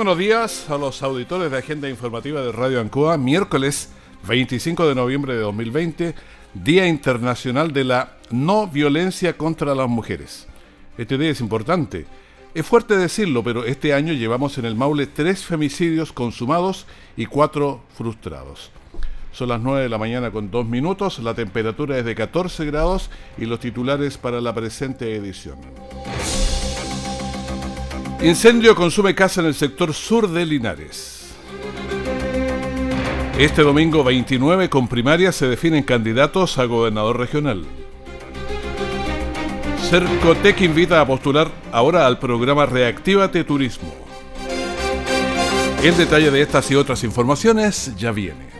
Buenos 0.00 0.16
días 0.16 0.70
a 0.70 0.78
los 0.78 1.02
auditores 1.02 1.50
de 1.50 1.58
Agenda 1.58 1.86
Informativa 1.86 2.40
de 2.40 2.52
Radio 2.52 2.80
Ancoa, 2.80 3.18
miércoles 3.18 3.90
25 4.26 4.88
de 4.88 4.94
noviembre 4.94 5.34
de 5.34 5.40
2020, 5.40 6.14
Día 6.54 6.88
Internacional 6.88 7.74
de 7.74 7.84
la 7.84 8.16
No 8.30 8.66
Violencia 8.66 9.36
contra 9.36 9.74
las 9.74 9.90
Mujeres. 9.90 10.46
Este 10.96 11.18
día 11.18 11.28
es 11.28 11.42
importante. 11.42 12.06
Es 12.54 12.64
fuerte 12.64 12.96
decirlo, 12.96 13.44
pero 13.44 13.66
este 13.66 13.92
año 13.92 14.14
llevamos 14.14 14.56
en 14.56 14.64
el 14.64 14.74
Maule 14.74 15.06
tres 15.06 15.44
femicidios 15.44 16.14
consumados 16.14 16.86
y 17.14 17.26
cuatro 17.26 17.82
frustrados. 17.94 18.70
Son 19.32 19.50
las 19.50 19.60
9 19.60 19.82
de 19.82 19.90
la 19.90 19.98
mañana 19.98 20.30
con 20.30 20.50
dos 20.50 20.64
minutos, 20.64 21.18
la 21.18 21.34
temperatura 21.34 21.98
es 21.98 22.06
de 22.06 22.14
14 22.14 22.64
grados 22.64 23.10
y 23.36 23.44
los 23.44 23.60
titulares 23.60 24.16
para 24.16 24.40
la 24.40 24.54
presente 24.54 25.14
edición. 25.14 25.58
Incendio 28.22 28.74
consume 28.74 29.14
casa 29.14 29.40
en 29.40 29.46
el 29.46 29.54
sector 29.54 29.94
sur 29.94 30.28
de 30.28 30.44
Linares. 30.44 31.30
Este 33.38 33.62
domingo 33.62 34.04
29 34.04 34.68
con 34.68 34.88
primaria 34.88 35.32
se 35.32 35.48
definen 35.48 35.82
candidatos 35.82 36.58
a 36.58 36.66
gobernador 36.66 37.18
regional. 37.18 37.64
Cercotec 39.88 40.60
invita 40.60 41.00
a 41.00 41.06
postular 41.06 41.50
ahora 41.72 42.06
al 42.06 42.18
programa 42.18 42.66
Reactívate 42.66 43.42
Turismo. 43.42 43.94
El 45.82 45.96
detalle 45.96 46.30
de 46.30 46.42
estas 46.42 46.70
y 46.70 46.74
otras 46.74 47.02
informaciones 47.04 47.96
ya 47.96 48.12
viene. 48.12 48.59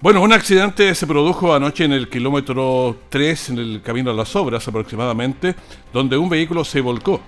Bueno, 0.00 0.22
un 0.22 0.32
accidente 0.32 0.94
se 0.94 1.08
produjo 1.08 1.52
anoche 1.52 1.84
en 1.84 1.92
el 1.92 2.08
kilómetro 2.08 2.96
3, 3.08 3.50
en 3.50 3.58
el 3.58 3.82
camino 3.82 4.12
a 4.12 4.14
las 4.14 4.36
obras 4.36 4.68
aproximadamente, 4.68 5.56
donde 5.92 6.16
un 6.16 6.28
vehículo 6.28 6.64
se 6.64 6.80
volcó. 6.80 7.20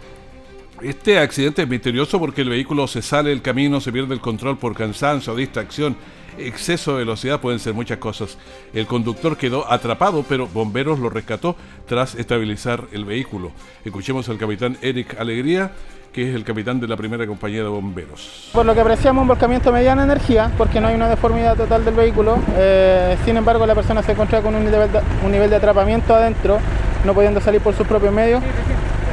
Este 0.82 1.18
accidente 1.18 1.60
es 1.62 1.68
misterioso 1.68 2.18
porque 2.18 2.40
el 2.40 2.48
vehículo 2.48 2.86
se 2.86 3.02
sale 3.02 3.30
del 3.30 3.42
camino, 3.42 3.82
se 3.82 3.92
pierde 3.92 4.14
el 4.14 4.20
control 4.20 4.56
por 4.56 4.74
cansancio, 4.74 5.34
distracción, 5.34 5.94
exceso 6.38 6.92
de 6.92 7.00
velocidad, 7.00 7.38
pueden 7.38 7.58
ser 7.58 7.74
muchas 7.74 7.98
cosas. 7.98 8.38
El 8.72 8.86
conductor 8.86 9.36
quedó 9.36 9.70
atrapado, 9.70 10.24
pero 10.26 10.46
bomberos 10.46 10.98
lo 10.98 11.10
rescató 11.10 11.54
tras 11.86 12.14
estabilizar 12.14 12.84
el 12.92 13.04
vehículo. 13.04 13.52
Escuchemos 13.84 14.30
al 14.30 14.38
capitán 14.38 14.78
Eric 14.80 15.20
Alegría, 15.20 15.72
que 16.14 16.30
es 16.30 16.34
el 16.34 16.44
capitán 16.44 16.80
de 16.80 16.88
la 16.88 16.96
primera 16.96 17.26
compañía 17.26 17.62
de 17.62 17.68
bomberos. 17.68 18.48
Por 18.54 18.64
lo 18.64 18.72
que 18.72 18.80
apreciamos 18.80 19.20
un 19.20 19.28
volcamiento 19.28 19.70
mediana 19.72 20.02
energía, 20.02 20.50
porque 20.56 20.80
no 20.80 20.88
hay 20.88 20.94
una 20.94 21.10
deformidad 21.10 21.58
total 21.58 21.84
del 21.84 21.94
vehículo, 21.94 22.38
eh, 22.56 23.18
sin 23.26 23.36
embargo 23.36 23.66
la 23.66 23.74
persona 23.74 24.02
se 24.02 24.12
encontraba 24.12 24.42
con 24.44 24.54
un 24.54 24.64
nivel, 24.64 24.90
de, 24.90 25.00
un 25.26 25.30
nivel 25.30 25.50
de 25.50 25.56
atrapamiento 25.56 26.14
adentro, 26.14 26.58
no 27.04 27.12
pudiendo 27.12 27.38
salir 27.40 27.60
por 27.60 27.74
sus 27.74 27.86
propios 27.86 28.14
medios, 28.14 28.42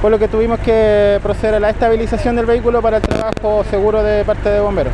por 0.01 0.11
lo 0.11 0.19
que 0.19 0.27
tuvimos 0.27 0.59
que 0.59 1.19
proceder 1.23 1.55
a 1.55 1.59
la 1.59 1.69
estabilización 1.69 2.35
del 2.35 2.45
vehículo 2.45 2.81
para 2.81 2.97
el 2.97 3.03
trabajo 3.03 3.63
seguro 3.69 4.03
de 4.03 4.23
parte 4.23 4.49
de 4.49 4.59
bomberos. 4.59 4.93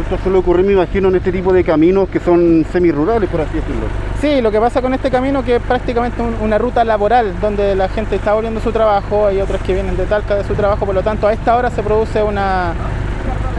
Esto 0.00 0.16
suele 0.22 0.38
ocurrir, 0.38 0.64
me 0.64 0.72
imagino, 0.72 1.08
en 1.08 1.16
este 1.16 1.30
tipo 1.30 1.52
de 1.52 1.62
caminos 1.62 2.08
que 2.08 2.18
son 2.18 2.64
semirurales, 2.72 3.28
por 3.28 3.42
así 3.42 3.56
decirlo. 3.56 3.86
Sí, 4.22 4.40
lo 4.40 4.50
que 4.50 4.58
pasa 4.58 4.80
con 4.80 4.94
este 4.94 5.10
camino 5.10 5.44
que 5.44 5.56
es 5.56 5.62
prácticamente 5.62 6.22
un, 6.22 6.34
una 6.40 6.56
ruta 6.56 6.82
laboral 6.82 7.38
donde 7.40 7.74
la 7.74 7.88
gente 7.90 8.16
está 8.16 8.32
volviendo 8.32 8.60
a 8.60 8.62
su 8.62 8.72
trabajo, 8.72 9.26
hay 9.26 9.40
otros 9.40 9.60
que 9.60 9.74
vienen 9.74 9.96
de 9.96 10.06
Talca 10.06 10.36
de 10.36 10.44
su 10.44 10.54
trabajo, 10.54 10.86
por 10.86 10.94
lo 10.94 11.02
tanto 11.02 11.26
a 11.26 11.32
esta 11.34 11.56
hora 11.56 11.68
se 11.70 11.82
produce 11.82 12.22
una, 12.22 12.72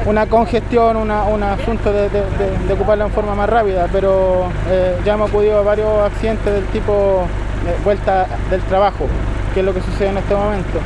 una 0.08 0.26
congestión, 0.26 0.98
una, 0.98 1.24
un 1.26 1.44
asunto 1.44 1.94
de, 1.94 2.10
de, 2.10 2.22
de, 2.22 2.68
de, 2.68 2.74
ocuparla 2.74 3.06
en 3.06 3.12
forma 3.12 3.36
más 3.36 3.48
rápida, 3.48 3.88
pero 3.92 4.48
eh, 4.70 4.98
ya 5.06 5.14
hemos 5.14 5.30
acudido 5.30 5.60
a 5.60 5.62
varios 5.62 5.90
accidentes 6.04 6.52
del 6.52 6.66
tipo 6.66 7.28
de 7.64 7.84
vuelta 7.84 8.26
del 8.50 8.62
trabajo, 8.62 9.06
que 9.54 9.60
es 9.60 9.66
lo 9.66 9.74
que 9.74 9.82
sucede 9.82 10.10
en 10.10 10.18
este 10.18 10.36
momento. 10.36 10.80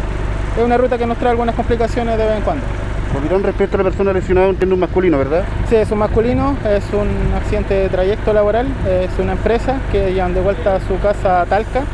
Es 0.58 0.64
una 0.64 0.78
ruta 0.78 0.98
que 0.98 1.06
nos 1.06 1.18
trae 1.18 1.32
algunas 1.32 1.56
complicaciones 1.56 2.18
de 2.18 2.26
vez 2.26 2.38
en 2.38 2.44
cuando. 2.44 2.66
Capitán, 3.14 3.42
respecto 3.42 3.76
a 3.76 3.78
la 3.80 3.84
persona 3.86 4.12
lesionada, 4.12 4.50
entiendo 4.50 4.76
un 4.76 4.82
masculino, 4.82 5.18
¿verdad? 5.18 5.46
Sí, 5.70 5.76
es 5.76 5.90
un 5.92 6.00
masculino, 6.00 6.58
es 6.68 6.84
un 6.94 7.08
accidente 7.36 7.74
de 7.74 7.90
trayecto 7.90 8.34
laboral, 8.34 8.68
es 8.88 9.18
una 9.18 9.32
empresa 9.34 9.80
que 9.92 10.14
llevan 10.14 10.34
de 10.34 10.42
vuelta 10.42 10.76
a 10.76 10.80
su 10.82 11.00
casa 11.00 11.42
a 11.42 11.46
Talca 11.46 11.86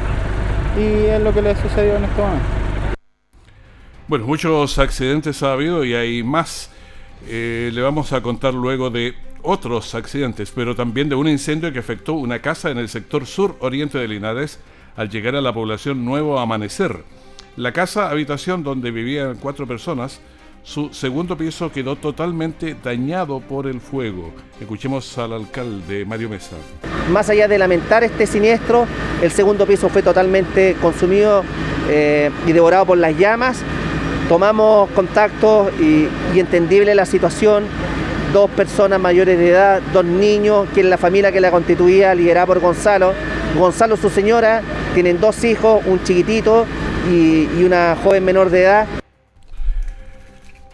y 0.78 1.06
es 1.06 1.22
lo 1.22 1.34
que 1.34 1.42
le 1.42 1.56
sucedió 1.56 1.98
en 1.98 2.06
este 2.06 2.22
momento. 2.22 2.46
Bueno, 4.08 4.26
muchos 4.26 4.80
accidentes 4.80 5.44
ha 5.44 5.54
habido 5.54 5.86
y 5.86 5.94
hay 5.94 6.24
más. 6.24 6.72
Eh, 7.28 7.72
le 7.74 7.82
vamos 7.82 8.12
a 8.12 8.22
contar 8.22 8.54
luego 8.54 8.90
de 8.90 9.14
otros 9.44 9.94
accidentes, 9.96 10.52
pero 10.52 10.76
también 10.76 11.10
de 11.10 11.16
un 11.16 11.28
incendio 11.28 11.72
que 11.72 11.80
afectó 11.80 12.14
una 12.14 12.40
casa 12.40 12.72
en 12.72 12.80
el 12.80 12.90
sector 12.90 13.26
sur 13.26 13.56
oriente 13.60 13.98
de 13.98 14.08
Linares 14.08 14.60
al 14.96 15.10
llegar 15.10 15.36
a 15.36 15.42
la 15.42 15.54
población 15.54 16.06
Nuevo 16.06 16.40
Amanecer. 16.40 17.04
La 17.56 17.72
casa 17.72 18.10
habitación 18.10 18.64
donde 18.64 18.92
vivían 18.92 19.38
cuatro 19.38 19.68
personas 19.68 20.22
su 20.64 20.94
segundo 20.94 21.38
piso 21.38 21.70
quedó 21.74 21.98
totalmente 21.98 22.74
dañado 22.82 23.42
por 23.42 23.68
el 23.68 23.82
fuego. 23.82 24.32
Escuchemos 24.62 25.18
al 25.18 25.34
alcalde 25.34 26.06
Mario 26.06 26.30
Mesa. 26.30 26.56
Más 27.12 27.30
allá 27.30 27.50
de 27.50 27.58
lamentar 27.58 28.06
este 28.06 28.26
siniestro, 28.26 28.88
el 29.22 29.30
segundo 29.30 29.68
piso 29.68 29.90
fue 29.90 30.02
totalmente 30.02 30.78
consumido 30.82 31.44
eh, 31.90 32.32
y 32.48 32.54
devorado 32.54 32.86
por 32.86 32.98
las 32.98 33.18
llamas. 33.18 33.62
Tomamos 34.30 34.90
contacto 34.92 35.70
y, 35.82 36.08
y 36.34 36.40
entendible 36.40 36.96
la 36.96 37.06
situación. 37.06 37.66
Dos 38.34 38.50
personas 38.50 39.00
mayores 39.00 39.38
de 39.38 39.50
edad, 39.52 39.80
dos 39.94 40.04
niños, 40.04 40.68
que 40.74 40.82
es 40.82 40.88
la 40.88 40.98
familia 40.98 41.32
que 41.32 41.40
la 41.40 41.52
constituía, 41.52 42.16
liderada 42.16 42.48
por 42.48 42.60
Gonzalo. 42.60 43.14
Gonzalo, 43.56 43.96
su 43.96 44.10
señora, 44.10 44.64
tienen 44.96 45.22
dos 45.22 45.44
hijos, 45.44 45.84
un 45.86 46.04
chiquitito 46.04 46.66
y, 47.12 47.48
y 47.60 47.64
una 47.64 47.96
joven 48.04 48.26
menor 48.26 48.50
de 48.50 48.64
edad. 48.64 48.88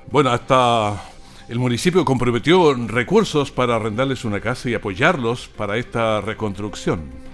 Bueno, 0.09 0.31
hasta 0.31 1.03
el 1.49 1.59
municipio 1.59 2.05
comprometió 2.05 2.73
recursos 2.87 3.51
para 3.51 3.75
arrendarles 3.75 4.23
una 4.23 4.39
casa 4.39 4.69
y 4.69 4.73
apoyarlos 4.73 5.49
para 5.49 5.75
esta 5.75 6.21
reconstrucción. 6.21 7.28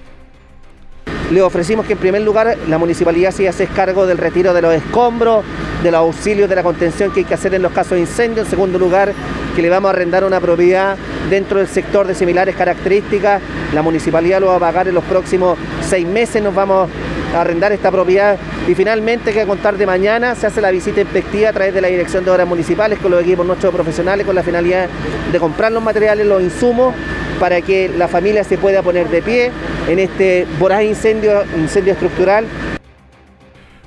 Le 1.32 1.42
ofrecimos 1.42 1.88
que 1.88 1.94
en 1.94 2.00
primer 2.00 2.22
lugar 2.22 2.56
la 2.68 2.78
municipalidad 2.78 3.32
se 3.32 3.50
hace 3.50 3.66
cargo 3.66 4.06
del 4.06 4.20
retiro 4.20 4.54
de 4.54 4.62
los 4.62 4.76
escombros, 4.76 5.44
de 5.82 5.90
los 5.90 6.00
auxilios 6.00 6.48
de 6.48 6.56
la 6.56 6.62
contención 6.62 7.12
que 7.12 7.22
hay 7.22 7.26
que 7.26 7.34
hacer 7.34 7.56
en 7.56 7.64
los 7.64 7.72
casos 7.72 7.94
de 7.94 8.02
incendio. 8.02 8.44
En 8.44 8.50
segundo 8.50 8.78
lugar, 8.78 9.12
que 9.56 9.62
le 9.62 9.70
vamos 9.70 9.90
a 9.90 9.94
arrendar 9.94 10.24
una 10.24 10.40
propiedad 10.40 10.96
dentro 11.30 11.58
del 11.58 11.68
sector 11.68 12.06
de 12.06 12.14
similares 12.14 12.56
características. 12.56 13.42
La 13.74 13.82
municipalidad 13.82 14.40
lo 14.40 14.48
va 14.48 14.58
a 14.58 14.60
pagar 14.60 14.88
en 14.88 14.94
los 14.94 15.04
próximos 15.04 15.58
seis 15.82 16.06
meses. 16.06 16.44
Nos 16.44 16.54
vamos 16.54 16.90
a 17.34 17.42
arrendar 17.42 17.72
esta 17.72 17.90
propiedad 17.90 18.38
Y 18.68 18.74
finalmente, 18.74 19.32
que 19.32 19.42
a 19.42 19.46
contar 19.46 19.78
de 19.78 19.86
mañana, 19.86 20.34
se 20.36 20.48
hace 20.48 20.60
la 20.60 20.72
visita 20.72 21.02
inspectiva 21.02 21.50
a 21.50 21.54
través 21.54 21.74
de 21.74 21.82
la 21.82 21.88
Dirección 21.88 22.26
de 22.26 22.32
Obras 22.32 22.48
Municipales 22.48 23.00
con 23.00 23.12
los 23.12 23.22
equipos 23.22 23.46
nuestros 23.46 23.74
profesionales 23.74 24.26
con 24.26 24.36
la 24.36 24.44
finalidad 24.44 24.90
de 25.32 25.40
comprar 25.40 25.72
los 25.72 25.84
materiales, 25.84 26.26
los 26.26 26.42
insumos 26.42 26.96
para 27.40 27.62
que 27.62 27.90
la 27.90 28.08
familia 28.08 28.44
se 28.44 28.58
pueda 28.58 28.82
poner 28.82 29.10
de 29.10 29.22
pie 29.22 29.52
en 29.88 30.00
este 30.00 30.48
voraz 30.58 30.84
incendio, 30.84 31.44
incendio 31.58 31.94
estructural 31.94 32.46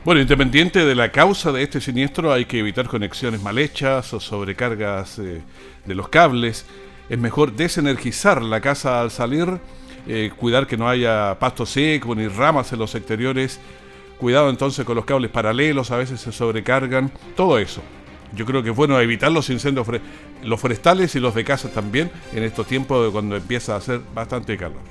bueno, 0.09 0.23
independiente 0.23 0.87
de 0.87 0.95
la 0.95 1.13
causa 1.13 1.53
de 1.53 1.63
este 1.63 1.83
siniestro, 1.83 2.33
hay 2.33 2.47
que 2.47 2.61
evitar 2.61 2.87
conexiones 2.87 3.43
mal 3.43 3.59
hechas 3.59 4.15
o 4.15 4.21
sobrecargas 4.21 5.19
eh, 5.19 5.43
de 5.85 5.95
los 5.95 6.09
cables. 6.09 6.65
Es 7.11 7.19
mejor 7.19 7.53
desenergizar 7.53 8.41
la 8.41 8.63
casa 8.63 9.03
al 9.03 9.11
salir, 9.11 9.59
eh, 10.07 10.31
cuidar 10.35 10.67
que 10.67 10.79
no 10.79 10.89
haya 10.89 11.37
pasto 11.39 11.67
seco 11.67 12.15
ni 12.15 12.27
ramas 12.27 12.73
en 12.73 12.79
los 12.79 12.95
exteriores. 12.95 13.61
Cuidado 14.19 14.51
entonces 14.51 14.85
con 14.85 14.97
los 14.97 15.05
cables 15.05 15.31
paralelos, 15.31 15.91
a 15.91 15.97
veces 15.97 16.21
se 16.21 16.33
sobrecargan. 16.33 17.11
Todo 17.37 17.59
eso. 17.59 17.83
Yo 18.35 18.45
creo 18.45 18.63
que 18.63 18.71
es 18.71 18.77
bueno 18.77 18.99
evitar 19.01 19.33
los 19.33 19.49
incendios 19.49 19.87
los 20.43 20.61
forestales 20.61 21.15
y 21.15 21.21
los 21.21 21.35
de 21.35 21.45
casa 21.45 21.71
también 21.71 22.11
en 22.33 22.43
estos 22.43 22.67
tiempos 22.67 23.05
de 23.05 23.11
cuando 23.11 23.37
empieza 23.37 23.75
a 23.75 23.79
hacer 23.79 24.01
bastante 24.15 24.57
calor. 24.57 24.83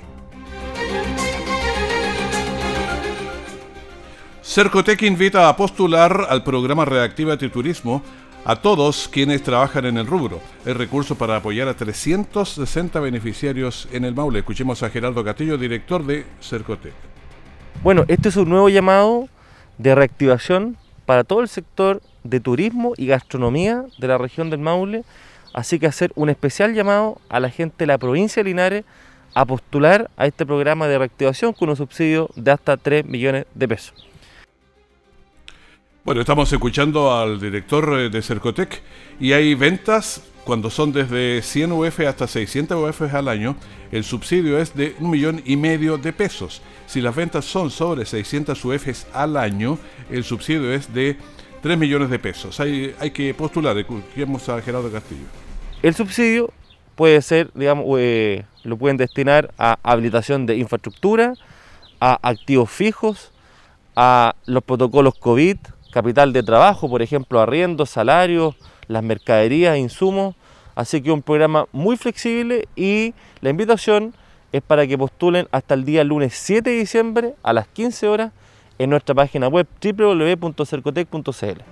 Cercotec 4.42 5.02
invita 5.02 5.48
a 5.48 5.56
postular 5.56 6.26
al 6.28 6.42
programa 6.42 6.84
Reactiva 6.84 7.36
de 7.36 7.48
Turismo 7.48 8.02
a 8.44 8.56
todos 8.56 9.08
quienes 9.08 9.42
trabajan 9.42 9.84
en 9.84 9.98
el 9.98 10.06
rubro. 10.06 10.40
El 10.64 10.74
recurso 10.74 11.16
para 11.16 11.36
apoyar 11.36 11.68
a 11.68 11.76
360 11.76 12.98
beneficiarios 12.98 13.88
en 13.92 14.06
el 14.06 14.14
Maule. 14.14 14.38
Escuchemos 14.38 14.82
a 14.82 14.88
Gerardo 14.88 15.22
Castillo, 15.22 15.58
director 15.58 16.04
de 16.04 16.24
Cercotec. 16.40 17.07
Bueno, 17.80 18.04
este 18.08 18.28
es 18.28 18.36
un 18.36 18.48
nuevo 18.48 18.68
llamado 18.68 19.28
de 19.78 19.94
reactivación 19.94 20.76
para 21.06 21.22
todo 21.22 21.42
el 21.42 21.48
sector 21.48 22.02
de 22.24 22.40
turismo 22.40 22.92
y 22.96 23.06
gastronomía 23.06 23.84
de 23.98 24.08
la 24.08 24.18
región 24.18 24.50
del 24.50 24.58
Maule. 24.58 25.04
Así 25.54 25.78
que 25.78 25.86
hacer 25.86 26.10
un 26.16 26.28
especial 26.28 26.74
llamado 26.74 27.20
a 27.28 27.38
la 27.38 27.50
gente 27.50 27.76
de 27.78 27.86
la 27.86 27.96
provincia 27.96 28.42
de 28.42 28.48
Linares 28.48 28.84
a 29.32 29.44
postular 29.44 30.10
a 30.16 30.26
este 30.26 30.44
programa 30.44 30.88
de 30.88 30.98
reactivación 30.98 31.52
con 31.52 31.68
un 31.68 31.76
subsidio 31.76 32.28
de 32.34 32.50
hasta 32.50 32.76
3 32.76 33.04
millones 33.04 33.46
de 33.54 33.68
pesos. 33.68 34.08
Bueno, 36.08 36.22
estamos 36.22 36.50
escuchando 36.50 37.14
al 37.14 37.38
director 37.38 38.00
eh, 38.00 38.08
de 38.08 38.22
Cercotec 38.22 38.80
y 39.20 39.34
hay 39.34 39.54
ventas 39.54 40.22
cuando 40.42 40.70
son 40.70 40.90
desde 40.90 41.42
100 41.42 41.72
UF 41.72 42.00
hasta 42.00 42.26
600 42.26 42.82
UF 42.82 43.14
al 43.14 43.28
año, 43.28 43.56
el 43.92 44.04
subsidio 44.04 44.58
es 44.58 44.74
de 44.74 44.96
un 45.00 45.10
millón 45.10 45.42
y 45.44 45.58
medio 45.58 45.98
de 45.98 46.14
pesos. 46.14 46.62
Si 46.86 47.02
las 47.02 47.14
ventas 47.14 47.44
son 47.44 47.70
sobre 47.70 48.06
600 48.06 48.64
UF 48.64 48.88
al 49.12 49.36
año, 49.36 49.78
el 50.10 50.24
subsidio 50.24 50.72
es 50.72 50.94
de 50.94 51.18
3 51.60 51.76
millones 51.76 52.08
de 52.08 52.18
pesos. 52.18 52.58
Hay, 52.58 52.94
hay 52.98 53.10
que 53.10 53.34
postular, 53.34 53.76
escuchemos 53.76 54.48
a 54.48 54.62
Gerardo 54.62 54.90
Castillo. 54.90 55.26
El 55.82 55.94
subsidio 55.94 56.54
puede 56.94 57.20
ser, 57.20 57.50
digamos, 57.52 57.84
eh, 57.98 58.46
lo 58.64 58.78
pueden 58.78 58.96
destinar 58.96 59.52
a 59.58 59.78
habilitación 59.82 60.46
de 60.46 60.56
infraestructura, 60.56 61.34
a 62.00 62.18
activos 62.26 62.70
fijos, 62.70 63.30
a 63.94 64.34
los 64.46 64.64
protocolos 64.64 65.12
COVID, 65.18 65.58
capital 65.90 66.32
de 66.32 66.42
trabajo, 66.42 66.88
por 66.88 67.02
ejemplo, 67.02 67.40
arriendo, 67.40 67.86
salarios, 67.86 68.54
las 68.86 69.02
mercaderías, 69.02 69.78
insumos. 69.78 70.34
Así 70.74 71.00
que 71.02 71.10
un 71.10 71.22
programa 71.22 71.66
muy 71.72 71.96
flexible 71.96 72.68
y 72.76 73.14
la 73.40 73.50
invitación 73.50 74.14
es 74.52 74.62
para 74.62 74.86
que 74.86 74.96
postulen 74.96 75.48
hasta 75.50 75.74
el 75.74 75.84
día 75.84 76.04
lunes 76.04 76.34
7 76.34 76.70
de 76.70 76.76
diciembre 76.76 77.34
a 77.42 77.52
las 77.52 77.68
15 77.68 78.08
horas 78.08 78.32
en 78.78 78.90
nuestra 78.90 79.14
página 79.14 79.48
web 79.48 79.66
www.cercotec.cl. 79.82 81.62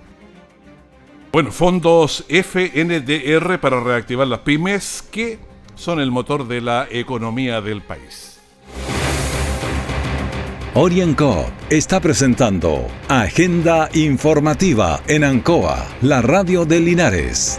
Bueno, 1.32 1.52
fondos 1.52 2.24
FNDR 2.28 3.60
para 3.60 3.80
reactivar 3.80 4.26
las 4.26 4.40
pymes 4.40 5.06
que 5.10 5.38
son 5.74 6.00
el 6.00 6.10
motor 6.10 6.48
de 6.48 6.60
la 6.60 6.88
economía 6.90 7.60
del 7.60 7.82
país. 7.82 8.35
Orienco 10.78 11.50
está 11.70 12.00
presentando 12.00 12.86
Agenda 13.08 13.88
Informativa 13.94 15.00
en 15.08 15.24
Ancoa, 15.24 15.86
la 16.02 16.20
radio 16.20 16.66
de 16.66 16.80
Linares. 16.80 17.58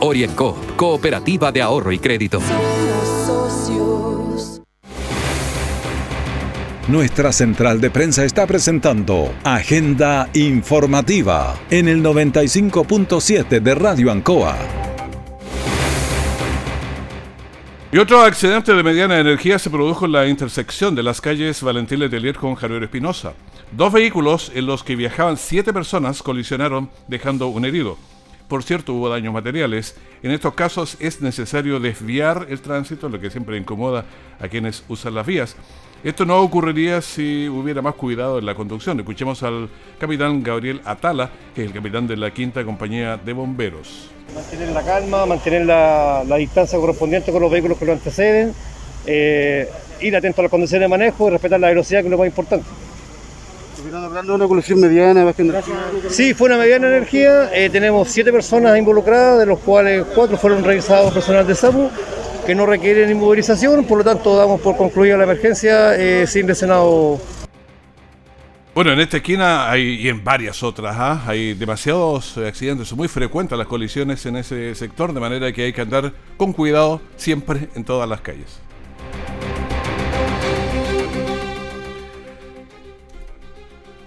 Orienco, 0.00 0.56
Cooperativa 0.76 1.52
de 1.52 1.62
Ahorro 1.62 1.92
y 1.92 1.98
Crédito. 1.98 2.40
Nuestra 6.88 7.30
central 7.30 7.80
de 7.80 7.90
prensa 7.90 8.24
está 8.24 8.46
presentando 8.48 9.32
Agenda 9.44 10.28
Informativa 10.34 11.54
en 11.70 11.86
el 11.86 12.02
95.7 12.02 13.60
de 13.60 13.74
Radio 13.76 14.10
Ancoa. 14.10 14.56
Y 17.92 17.98
otro 17.98 18.22
accidente 18.22 18.72
de 18.74 18.82
mediana 18.82 19.20
energía 19.20 19.58
se 19.58 19.68
produjo 19.68 20.06
en 20.06 20.12
la 20.12 20.26
intersección 20.26 20.94
de 20.94 21.02
las 21.02 21.20
calles 21.20 21.62
Valentín 21.62 22.00
Letelier 22.00 22.36
con 22.36 22.54
Javier 22.54 22.84
Espinosa. 22.84 23.34
Dos 23.72 23.92
vehículos 23.92 24.50
en 24.54 24.66
los 24.66 24.82
que 24.82 24.96
viajaban 24.96 25.36
siete 25.36 25.72
personas 25.72 26.22
colisionaron 26.22 26.90
dejando 27.08 27.48
un 27.48 27.64
herido. 27.64 27.98
Por 28.50 28.64
cierto, 28.64 28.94
hubo 28.94 29.08
daños 29.08 29.32
materiales. 29.32 29.94
En 30.24 30.32
estos 30.32 30.54
casos 30.54 30.96
es 30.98 31.22
necesario 31.22 31.78
desviar 31.78 32.48
el 32.50 32.60
tránsito, 32.60 33.08
lo 33.08 33.20
que 33.20 33.30
siempre 33.30 33.56
incomoda 33.56 34.04
a 34.40 34.48
quienes 34.48 34.82
usan 34.88 35.14
las 35.14 35.24
vías. 35.24 35.54
Esto 36.02 36.26
no 36.26 36.40
ocurriría 36.40 37.00
si 37.00 37.48
hubiera 37.48 37.80
más 37.80 37.94
cuidado 37.94 38.40
en 38.40 38.46
la 38.46 38.56
conducción. 38.56 38.98
Escuchemos 38.98 39.44
al 39.44 39.68
capitán 40.00 40.42
Gabriel 40.42 40.80
Atala, 40.84 41.30
que 41.54 41.62
es 41.62 41.68
el 41.68 41.72
capitán 41.72 42.08
de 42.08 42.16
la 42.16 42.32
quinta 42.32 42.64
compañía 42.64 43.16
de 43.16 43.32
bomberos. 43.32 44.10
Mantener 44.34 44.70
la 44.70 44.82
calma, 44.82 45.26
mantener 45.26 45.66
la, 45.66 46.24
distancia 46.36 46.76
correspondiente 46.76 47.30
con 47.30 47.42
los 47.42 47.52
vehículos 47.52 47.78
que 47.78 47.84
lo 47.84 47.92
anteceden, 47.92 48.52
eh, 49.06 49.68
ir 50.00 50.16
atento 50.16 50.40
a 50.40 50.42
las 50.42 50.50
condiciones 50.50 50.86
de 50.86 50.88
manejo 50.88 51.28
y 51.28 51.30
respetar 51.30 51.60
la 51.60 51.68
velocidad, 51.68 52.00
que 52.00 52.08
es 52.08 52.10
lo 52.10 52.18
más 52.18 52.26
importante 52.26 52.66
hablando 53.88 54.32
de 54.32 54.36
una 54.36 54.48
colección 54.48 54.80
mediana, 54.80 55.32
Sí, 56.08 56.34
fue 56.34 56.48
una 56.48 56.58
mediana 56.58 56.88
energía. 56.88 57.50
Eh, 57.54 57.70
tenemos 57.70 58.08
siete 58.08 58.32
personas 58.32 58.76
involucradas, 58.78 59.38
de 59.38 59.46
los 59.46 59.58
cuales 59.60 60.04
cuatro 60.14 60.36
fueron 60.36 60.64
revisados 60.64 61.12
personal 61.12 61.46
de 61.46 61.54
SAMU, 61.54 61.90
que 62.46 62.54
no 62.54 62.66
requieren 62.66 63.10
inmovilización, 63.10 63.84
por 63.84 63.98
lo 63.98 64.04
tanto 64.04 64.36
damos 64.36 64.60
por 64.60 64.76
concluida 64.76 65.16
la 65.16 65.24
emergencia 65.24 65.94
eh, 65.96 66.26
sin 66.26 66.46
lesionado. 66.46 67.20
Bueno, 68.74 68.92
en 68.92 69.00
esta 69.00 69.16
esquina 69.16 69.70
hay, 69.70 69.96
y 70.00 70.08
en 70.08 70.22
varias 70.22 70.62
otras, 70.62 70.94
¿ah? 70.98 71.22
hay 71.26 71.54
demasiados 71.54 72.38
accidentes, 72.38 72.88
son 72.88 72.98
muy 72.98 73.08
frecuentes 73.08 73.58
las 73.58 73.66
colisiones 73.66 74.24
en 74.26 74.36
ese 74.36 74.74
sector, 74.74 75.12
de 75.12 75.20
manera 75.20 75.52
que 75.52 75.64
hay 75.64 75.72
que 75.72 75.80
andar 75.80 76.12
con 76.36 76.52
cuidado 76.52 77.00
siempre 77.16 77.68
en 77.74 77.84
todas 77.84 78.08
las 78.08 78.20
calles. 78.20 78.60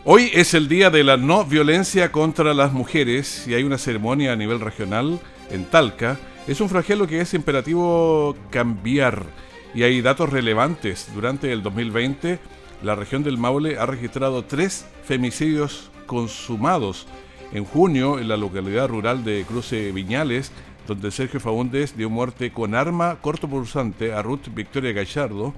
Hoy 0.06 0.30
es 0.34 0.54
el 0.54 0.68
día 0.68 0.90
de 0.90 1.02
la 1.02 1.16
no 1.16 1.46
violencia 1.46 2.12
contra 2.12 2.54
las 2.54 2.74
mujeres 2.74 3.48
y 3.48 3.54
hay 3.54 3.64
una 3.64 3.78
ceremonia 3.78 4.34
a 4.34 4.36
nivel 4.36 4.60
regional 4.60 5.18
en 5.50 5.64
Talca. 5.64 6.20
Es 6.46 6.60
un 6.60 6.68
flagelo 6.68 7.08
que 7.08 7.22
es 7.22 7.34
imperativo 7.34 8.36
cambiar 8.50 9.24
y 9.74 9.84
hay 9.84 10.02
datos 10.02 10.30
relevantes. 10.30 11.08
Durante 11.16 11.54
el 11.54 11.64
2020, 11.64 12.38
la 12.82 12.96
región 12.96 13.24
del 13.24 13.38
Maule 13.38 13.78
ha 13.78 13.86
registrado 13.86 14.44
tres 14.44 14.86
femicidios 15.06 15.90
consumados. 16.06 17.08
En 17.54 17.64
junio, 17.64 18.20
en 18.20 18.28
la 18.28 18.36
localidad 18.36 18.90
rural 18.90 19.24
de 19.24 19.46
Cruce 19.48 19.94
Viñales, 19.94 20.52
donde 20.86 21.12
Sergio 21.12 21.40
Faúndez 21.40 21.96
dio 21.96 22.10
muerte 22.10 22.52
con 22.52 22.76
arma 22.76 23.20
cortopulsante 23.22 24.12
a 24.12 24.22
Ruth 24.22 24.50
Victoria 24.54 24.92
Gallardo, 24.92 25.54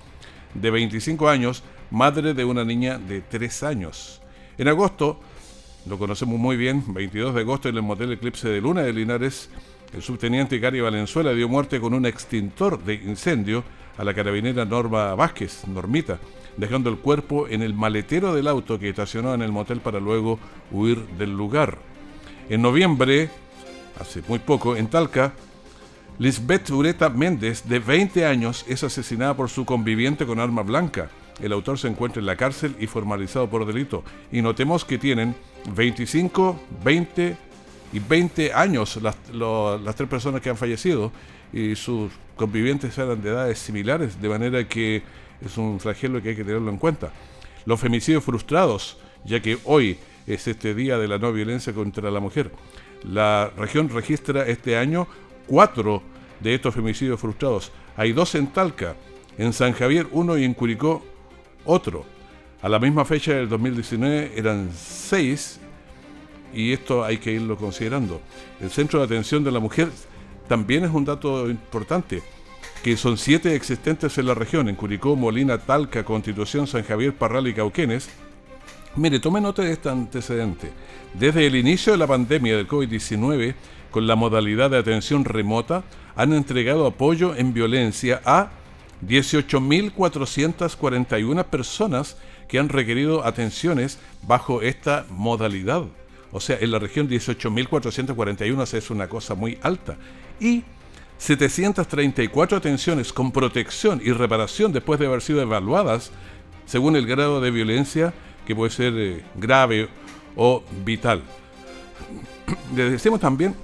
de 0.54 0.70
25 0.70 1.30
años, 1.30 1.64
madre 1.90 2.36
de 2.36 2.46
una 2.46 2.64
niña 2.64 3.00
de 3.00 3.22
3 3.22 3.64
años. 3.64 4.22
En 4.58 4.70
agosto, 4.70 5.20
lo 5.86 5.98
conocemos 5.98 6.40
muy 6.40 6.56
bien, 6.56 6.82
22 6.94 7.36
de 7.36 7.42
agosto 7.42 7.68
en 7.68 7.76
el 7.76 7.82
motel 7.82 8.14
Eclipse 8.14 8.48
de 8.48 8.62
Luna 8.62 8.84
de 8.84 8.94
Linares, 8.94 9.50
el 9.94 10.02
subteniente 10.02 10.60
Gary 10.60 10.80
Valenzuela 10.80 11.34
dio 11.34 11.50
muerte 11.50 11.82
con 11.82 11.94
un 11.94 12.06
extintor 12.06 12.82
de 12.82 12.96
incendio 12.96 13.66
a 13.98 14.06
la 14.06 14.14
carabinera 14.14 14.64
Norma 14.64 15.14
Vázquez, 15.16 15.68
Normita. 15.68 16.20
dejando 16.56 16.90
el 16.90 17.00
cuerpo 17.00 17.50
en 17.50 17.62
el 17.62 17.74
maletero 17.74 18.34
del 18.34 18.48
auto 18.48 18.80
que 18.80 18.88
estacionó 18.88 19.34
en 19.34 19.42
el 19.42 19.52
motel 19.52 19.82
para 19.82 20.00
luego 20.00 20.40
huir 20.72 21.06
del 21.18 21.36
lugar. 21.36 21.78
En 22.48 22.62
noviembre, 22.62 23.30
hace 24.00 24.22
muy 24.30 24.40
poco, 24.40 24.78
en 24.78 24.88
Talca, 24.88 25.34
Lisbeth 26.18 26.70
Ureta 26.70 27.10
Méndez, 27.10 27.68
de 27.68 27.80
20 27.80 28.26
años, 28.26 28.64
es 28.70 28.86
asesinada 28.86 29.36
por 29.36 29.50
su 29.50 29.66
conviviente 29.66 30.26
con 30.26 30.40
arma 30.40 30.62
blanca. 30.62 31.10
El 31.42 31.51
autor 31.51 31.77
se 31.77 31.88
encuentra 31.88 32.20
en 32.20 32.25
la 32.25 32.36
cárcel 32.36 32.75
y 32.80 32.88
formalizado 32.88 33.50
por 33.50 33.65
delito. 33.65 34.04
Y 34.32 34.42
notemos 34.42 34.86
que 34.86 34.98
tienen 34.98 35.36
25, 35.74 36.60
20 36.84 37.38
y 37.94 38.00
20 38.00 38.54
años 38.54 38.98
las, 39.01 39.15
las 39.34 39.96
tres 39.96 40.10
personas 40.10 40.42
que 40.42 40.50
han 40.50 40.58
fallecido 40.58 41.12
y 41.54 41.75
sus 41.75 42.12
convivientes 42.36 42.98
eran 42.98 43.22
de 43.22 43.30
edades 43.30 43.60
similares, 43.60 44.22
de 44.22 44.30
manera 44.30 44.68
que 44.68 45.01
es 45.44 45.58
un 45.58 45.80
flagelo 45.80 46.22
que 46.22 46.30
hay 46.30 46.36
que 46.36 46.44
tenerlo 46.44 46.70
en 46.70 46.77
cuenta. 46.77 47.12
Los 47.65 47.80
femicidios 47.80 48.24
frustrados, 48.24 48.98
ya 49.25 49.42
que 49.42 49.58
hoy 49.65 49.98
es 50.27 50.48
este 50.48 50.74
día 50.74 50.98
de 50.98 51.08
la 51.08 51.18
no 51.18 51.32
violencia 51.32 51.74
contra 51.74 52.12
la 52.12 52.20
mujer. 52.20 52.51
La 53.04 53.51
región 53.58 53.89
registra 53.89 54.46
este 54.48 54.77
año 54.77 55.08
cuatro 55.48 56.01
de 56.39 56.56
estos 56.56 56.74
femicidios 56.74 57.20
frustrados. 57.20 57.72
Hay 57.96 58.12
dos 58.12 58.36
en 58.36 58.48
Talca, 58.48 58.96
en 59.38 59.54
San 59.54 59.74
Javier 59.74 60.08
uno 60.12 60.38
y 60.38 60.44
en 60.44 60.54
Curicó 60.54 61.04
otro. 61.65 62.05
A 62.62 62.69
la 62.69 62.79
misma 62.79 63.05
fecha 63.05 63.34
del 63.34 63.50
2019 63.50 64.34
eran 64.36 64.72
seis 64.74 65.60
y 66.53 66.72
esto 66.72 67.03
hay 67.03 67.17
que 67.17 67.34
irlo 67.34 67.57
considerando. 67.57 68.22
El 68.62 68.72
centro 68.72 69.00
de 69.00 69.05
atención 69.05 69.43
de 69.43 69.51
la 69.51 69.60
mujer 69.60 69.89
también 70.48 70.86
es 70.86 70.91
un 70.91 71.05
dato 71.05 71.50
importante, 71.50 72.24
que 72.84 72.95
son 72.98 73.17
siete 73.17 73.55
existentes 73.55 74.17
en 74.17 74.27
la 74.27 74.34
región, 74.34 74.69
en 74.69 74.75
Curicó, 74.75 75.15
Molina, 75.15 75.57
Talca, 75.57 76.05
Constitución, 76.05 76.65
San 76.65 76.84
Javier, 76.84 77.13
Parral 77.13 77.48
y 77.48 77.53
Cauquenes. 77.53 78.10
Mire, 78.95 79.19
tome 79.19 79.41
nota 79.41 79.63
de 79.63 79.74
este 79.74 79.89
antecedente. 79.89 80.72
Desde 81.13 81.45
el 81.45 81.55
inicio 81.55 81.91
de 81.91 81.98
la 81.98 82.07
pandemia 82.07 82.55
del 82.55 82.67
COVID-19, 82.67 83.55
con 83.91 84.07
la 84.07 84.15
modalidad 84.15 84.69
de 84.69 84.77
atención 84.77 85.25
remota, 85.25 85.84
han 86.15 86.31
entregado 86.34 86.86
apoyo 86.86 87.36
en 87.36 87.53
violencia 87.53 88.22
a 88.24 88.51
18.441 89.08 91.46
personas 91.46 92.18
que 92.48 92.60
han 92.60 92.70
requerido 92.70 93.26
atenciones 93.26 93.98
bajo 94.24 94.62
esta 94.62 95.06
modalidad. 95.10 95.84
O 96.32 96.40
sea, 96.40 96.58
en 96.60 96.72
la 96.72 96.80
región 96.80 97.10
18.441 97.10 98.74
es 98.74 98.90
una 98.90 99.08
cosa 99.08 99.36
muy 99.36 99.60
alta. 99.62 99.98
Y 100.40 100.64
734 101.18 102.58
atenciones 102.58 103.14
con 103.14 103.32
protección 103.32 104.02
y 104.04 104.12
reparación 104.12 104.74
después 104.74 105.00
de 105.00 105.08
haber 105.08 105.22
sido 105.22 105.42
evaluadas 105.42 106.12
según 106.66 106.96
el 106.96 107.06
grado 107.06 107.42
de 107.42 107.52
violencia 107.52 108.14
que 108.46 108.56
puede 108.56 108.72
ser 108.72 108.94
eh, 108.98 109.24
grave 109.36 109.88
o 110.36 110.64
vital. 110.84 111.22
Les 112.76 112.92
decimos 112.92 113.20
también 113.20 113.56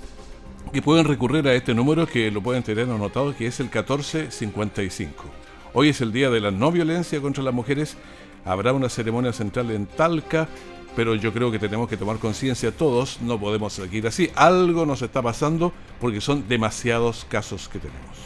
que 0.71 0.81
pueden 0.81 1.05
recurrir 1.05 1.47
a 1.47 1.53
este 1.53 1.73
número 1.73 2.07
que 2.07 2.31
lo 2.31 2.41
pueden 2.41 2.63
tener 2.63 2.89
anotado, 2.89 3.35
que 3.35 3.45
es 3.47 3.59
el 3.59 3.65
1455. 3.65 5.25
Hoy 5.73 5.89
es 5.89 5.99
el 6.01 6.13
día 6.13 6.29
de 6.29 6.39
la 6.39 6.51
no 6.51 6.71
violencia 6.71 7.19
contra 7.19 7.43
las 7.43 7.53
mujeres. 7.53 7.97
Habrá 8.45 8.71
una 8.71 8.87
ceremonia 8.87 9.33
central 9.33 9.69
en 9.71 9.85
Talca, 9.85 10.47
pero 10.95 11.15
yo 11.15 11.33
creo 11.33 11.51
que 11.51 11.59
tenemos 11.59 11.89
que 11.89 11.97
tomar 11.97 12.17
conciencia 12.19 12.71
todos, 12.71 13.21
no 13.21 13.39
podemos 13.39 13.73
seguir 13.73 14.07
así. 14.07 14.31
Algo 14.35 14.85
nos 14.85 15.01
está 15.01 15.21
pasando 15.21 15.73
porque 15.99 16.21
son 16.21 16.47
demasiados 16.47 17.25
casos 17.29 17.67
que 17.67 17.79
tenemos. 17.79 18.17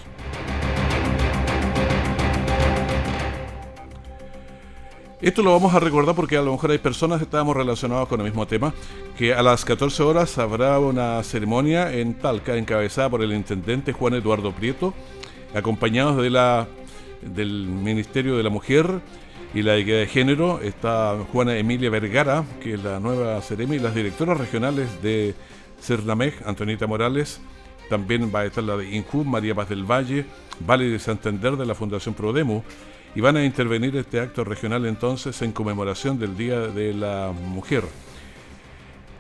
Esto 5.22 5.42
lo 5.42 5.54
vamos 5.54 5.74
a 5.74 5.80
recordar 5.80 6.14
porque 6.14 6.36
a 6.36 6.42
lo 6.42 6.52
mejor 6.52 6.72
hay 6.72 6.78
personas 6.78 7.20
que 7.20 7.24
estábamos 7.24 7.56
relacionados 7.56 8.10
con 8.10 8.20
el 8.20 8.26
mismo 8.26 8.46
tema, 8.48 8.74
que 9.18 9.34
a 9.34 9.42
las 9.42 9.64
14 9.64 10.04
horas 10.04 10.38
habrá 10.38 10.78
una 10.78 11.24
ceremonia 11.24 11.94
en 11.94 12.16
Talca 12.16 12.58
encabezada 12.58 13.10
por 13.10 13.24
el 13.24 13.32
intendente 13.32 13.94
Juan 13.94 14.16
Eduardo 14.16 14.52
Prieto, 14.52 14.94
acompañados 15.54 16.22
de 16.22 16.30
la, 16.30 16.68
del 17.22 17.66
Ministerio 17.66 18.36
de 18.36 18.44
la 18.44 18.50
Mujer 18.50 19.00
y 19.54 19.62
la 19.62 19.78
Equidad 19.78 20.00
de 20.00 20.08
Género. 20.08 20.60
Está 20.60 21.16
Juana 21.32 21.58
Emilia 21.58 21.90
Vergara, 21.90 22.44
que 22.62 22.74
es 22.74 22.84
la 22.84 23.00
nueva 23.00 23.42
Ceremi, 23.42 23.78
y 23.78 23.80
las 23.80 23.96
directoras 23.96 24.38
regionales 24.38 25.02
de 25.02 25.34
Cernamej, 25.82 26.34
Antonita 26.46 26.88
Morales, 26.88 27.40
también 27.90 28.34
va 28.36 28.42
a 28.42 28.46
estar 28.46 28.66
la 28.66 28.76
de 28.76 28.94
INJU, 28.94 29.24
María 29.24 29.56
Paz 29.56 29.70
del 29.70 29.90
Valle, 29.90 30.26
Valle 30.60 30.90
de 30.90 31.00
Santander 31.00 31.56
de 31.56 31.66
la 31.66 31.74
Fundación 31.74 32.16
Prodemo 32.16 32.66
y 33.16 33.22
van 33.22 33.38
a 33.38 33.46
intervenir 33.46 33.96
este 33.96 34.20
acto 34.20 34.44
regional 34.44 34.86
entonces 34.86 35.42
en 35.42 35.54
conmemoración 35.54 36.20
del 36.20 36.36
Día 36.36 36.60
de 36.60 36.94
la 36.94 37.32
Mujer, 37.32 37.84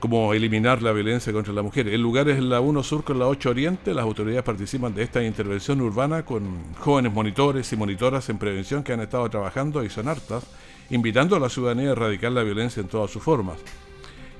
como 0.02 0.34
eliminar 0.34 0.82
la 0.82 0.92
violencia 0.92 1.32
contra 1.32 1.54
la 1.54 1.62
mujer. 1.62 1.88
El 1.88 2.02
lugar 2.02 2.28
es 2.28 2.44
la 2.44 2.60
1 2.60 2.84
Sur 2.84 3.06
con 3.06 3.18
la 3.18 3.28
8 3.28 3.50
Oriente, 3.50 3.94
las 3.94 4.04
autoridades 4.04 4.44
participan 4.44 4.94
de 4.94 5.04
esta 5.04 5.24
intervención 5.24 5.80
urbana 5.80 6.26
con 6.26 6.76
jóvenes 6.76 7.14
monitores 7.14 7.72
y 7.72 7.78
monitoras 7.78 8.28
en 8.28 8.38
prevención 8.38 8.84
que 8.84 8.92
han 8.92 9.00
estado 9.00 9.30
trabajando 9.30 9.82
y 9.82 9.90
son 9.90 10.10
hartas, 10.10 10.44
invitando 10.90 11.38
a 11.38 11.40
la 11.40 11.48
ciudadanía 11.50 11.90
a 11.90 11.92
erradicar 11.94 12.34
la 12.34 12.44
violencia 12.44 12.82
en 12.82 12.90
todas 12.90 13.10
sus 13.10 13.24
formas. 13.24 13.58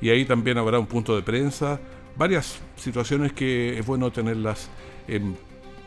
Y 0.02 0.10
ahí 0.10 0.26
también 0.26 0.58
habrá 0.58 0.78
un 0.80 0.86
punto 0.86 1.16
de 1.16 1.22
prensa, 1.22 1.80
varias 2.18 2.60
situaciones 2.76 3.32
que 3.32 3.80
es 3.80 3.86
bueno 3.86 4.12
tenerlas 4.12 4.70
en, 5.08 5.38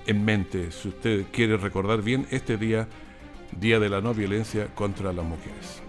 en 0.06 0.24
mente, 0.24 0.72
si 0.72 0.88
usted 0.88 1.26
quiere 1.30 1.58
recordar 1.58 2.00
bien 2.00 2.26
este 2.30 2.56
día 2.56 2.88
Día 3.52 3.78
de 3.78 3.88
la 3.88 4.00
No 4.00 4.14
Violencia 4.14 4.68
contra 4.74 5.12
las 5.12 5.24
Mujeres. 5.24 5.82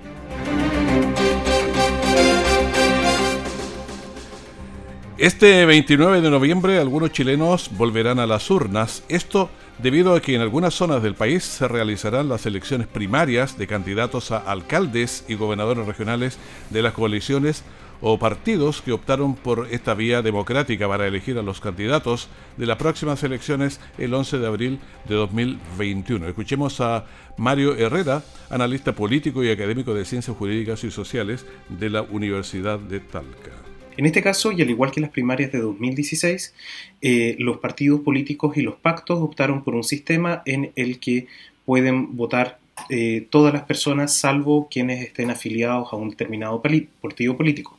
Este 5.19 5.65
29 5.65 6.21
de 6.21 6.29
noviembre 6.29 6.79
algunos 6.79 7.11
chilenos 7.11 7.71
volverán 7.75 8.19
a 8.19 8.25
las 8.25 8.49
urnas, 8.49 9.03
esto 9.09 9.49
debido 9.77 10.15
a 10.15 10.21
que 10.21 10.33
en 10.33 10.39
algunas 10.39 10.73
zonas 10.73 11.03
del 11.03 11.13
país 11.13 11.43
se 11.43 11.67
realizarán 11.67 12.29
las 12.29 12.45
elecciones 12.45 12.87
primarias 12.87 13.57
de 13.57 13.67
candidatos 13.67 14.31
a 14.31 14.37
alcaldes 14.37 15.25
y 15.27 15.35
gobernadores 15.35 15.85
regionales 15.85 16.37
de 16.69 16.81
las 16.81 16.93
coaliciones 16.93 17.63
o 18.01 18.17
partidos 18.17 18.81
que 18.81 18.91
optaron 18.91 19.35
por 19.35 19.67
esta 19.71 19.93
vía 19.93 20.21
democrática 20.21 20.87
para 20.87 21.07
elegir 21.07 21.37
a 21.37 21.41
los 21.41 21.59
candidatos 21.59 22.29
de 22.57 22.65
las 22.65 22.77
próximas 22.77 23.23
elecciones 23.23 23.79
el 23.97 24.13
11 24.13 24.39
de 24.39 24.47
abril 24.47 24.79
de 25.07 25.15
2021. 25.15 26.27
Escuchemos 26.27 26.79
a 26.81 27.05
Mario 27.37 27.75
Herrera, 27.75 28.23
analista 28.49 28.93
político 28.93 29.43
y 29.43 29.49
académico 29.49 29.93
de 29.93 30.05
Ciencias 30.05 30.35
Jurídicas 30.35 30.83
y 30.83 30.91
Sociales 30.91 31.45
de 31.67 31.89
la 31.89 32.01
Universidad 32.03 32.79
de 32.79 32.99
Talca. 32.99 33.51
En 33.97 34.05
este 34.05 34.21
caso, 34.21 34.53
y 34.53 34.61
al 34.61 34.69
igual 34.69 34.91
que 34.91 35.01
en 35.01 35.03
las 35.03 35.11
primarias 35.11 35.51
de 35.51 35.59
2016, 35.59 36.53
eh, 37.01 37.35
los 37.39 37.57
partidos 37.57 37.99
políticos 37.99 38.55
y 38.55 38.61
los 38.61 38.75
pactos 38.75 39.19
optaron 39.19 39.61
por 39.61 39.75
un 39.75 39.83
sistema 39.83 40.41
en 40.45 40.71
el 40.77 40.99
que 40.99 41.27
pueden 41.65 42.15
votar 42.15 42.59
eh, 42.89 43.27
todas 43.29 43.53
las 43.53 43.63
personas 43.63 44.15
salvo 44.15 44.69
quienes 44.71 45.01
estén 45.01 45.29
afiliados 45.31 45.91
a 45.91 45.97
un 45.97 46.11
determinado 46.11 46.61
partido 46.61 47.35
político. 47.35 47.78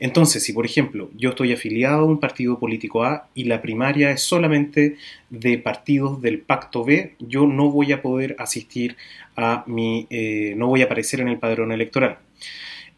Entonces, 0.00 0.42
si 0.42 0.52
por 0.52 0.66
ejemplo 0.66 1.10
yo 1.16 1.30
estoy 1.30 1.52
afiliado 1.52 2.00
a 2.00 2.04
un 2.04 2.20
partido 2.20 2.58
político 2.58 3.04
A 3.04 3.28
y 3.34 3.44
la 3.44 3.62
primaria 3.62 4.10
es 4.10 4.22
solamente 4.22 4.96
de 5.30 5.58
partidos 5.58 6.20
del 6.22 6.40
pacto 6.40 6.84
B, 6.84 7.14
yo 7.18 7.46
no 7.46 7.70
voy 7.70 7.92
a 7.92 8.02
poder 8.02 8.36
asistir 8.38 8.96
a 9.36 9.64
mi, 9.66 10.06
eh, 10.10 10.54
no 10.56 10.68
voy 10.68 10.82
a 10.82 10.86
aparecer 10.86 11.20
en 11.20 11.28
el 11.28 11.38
padrón 11.38 11.72
electoral. 11.72 12.18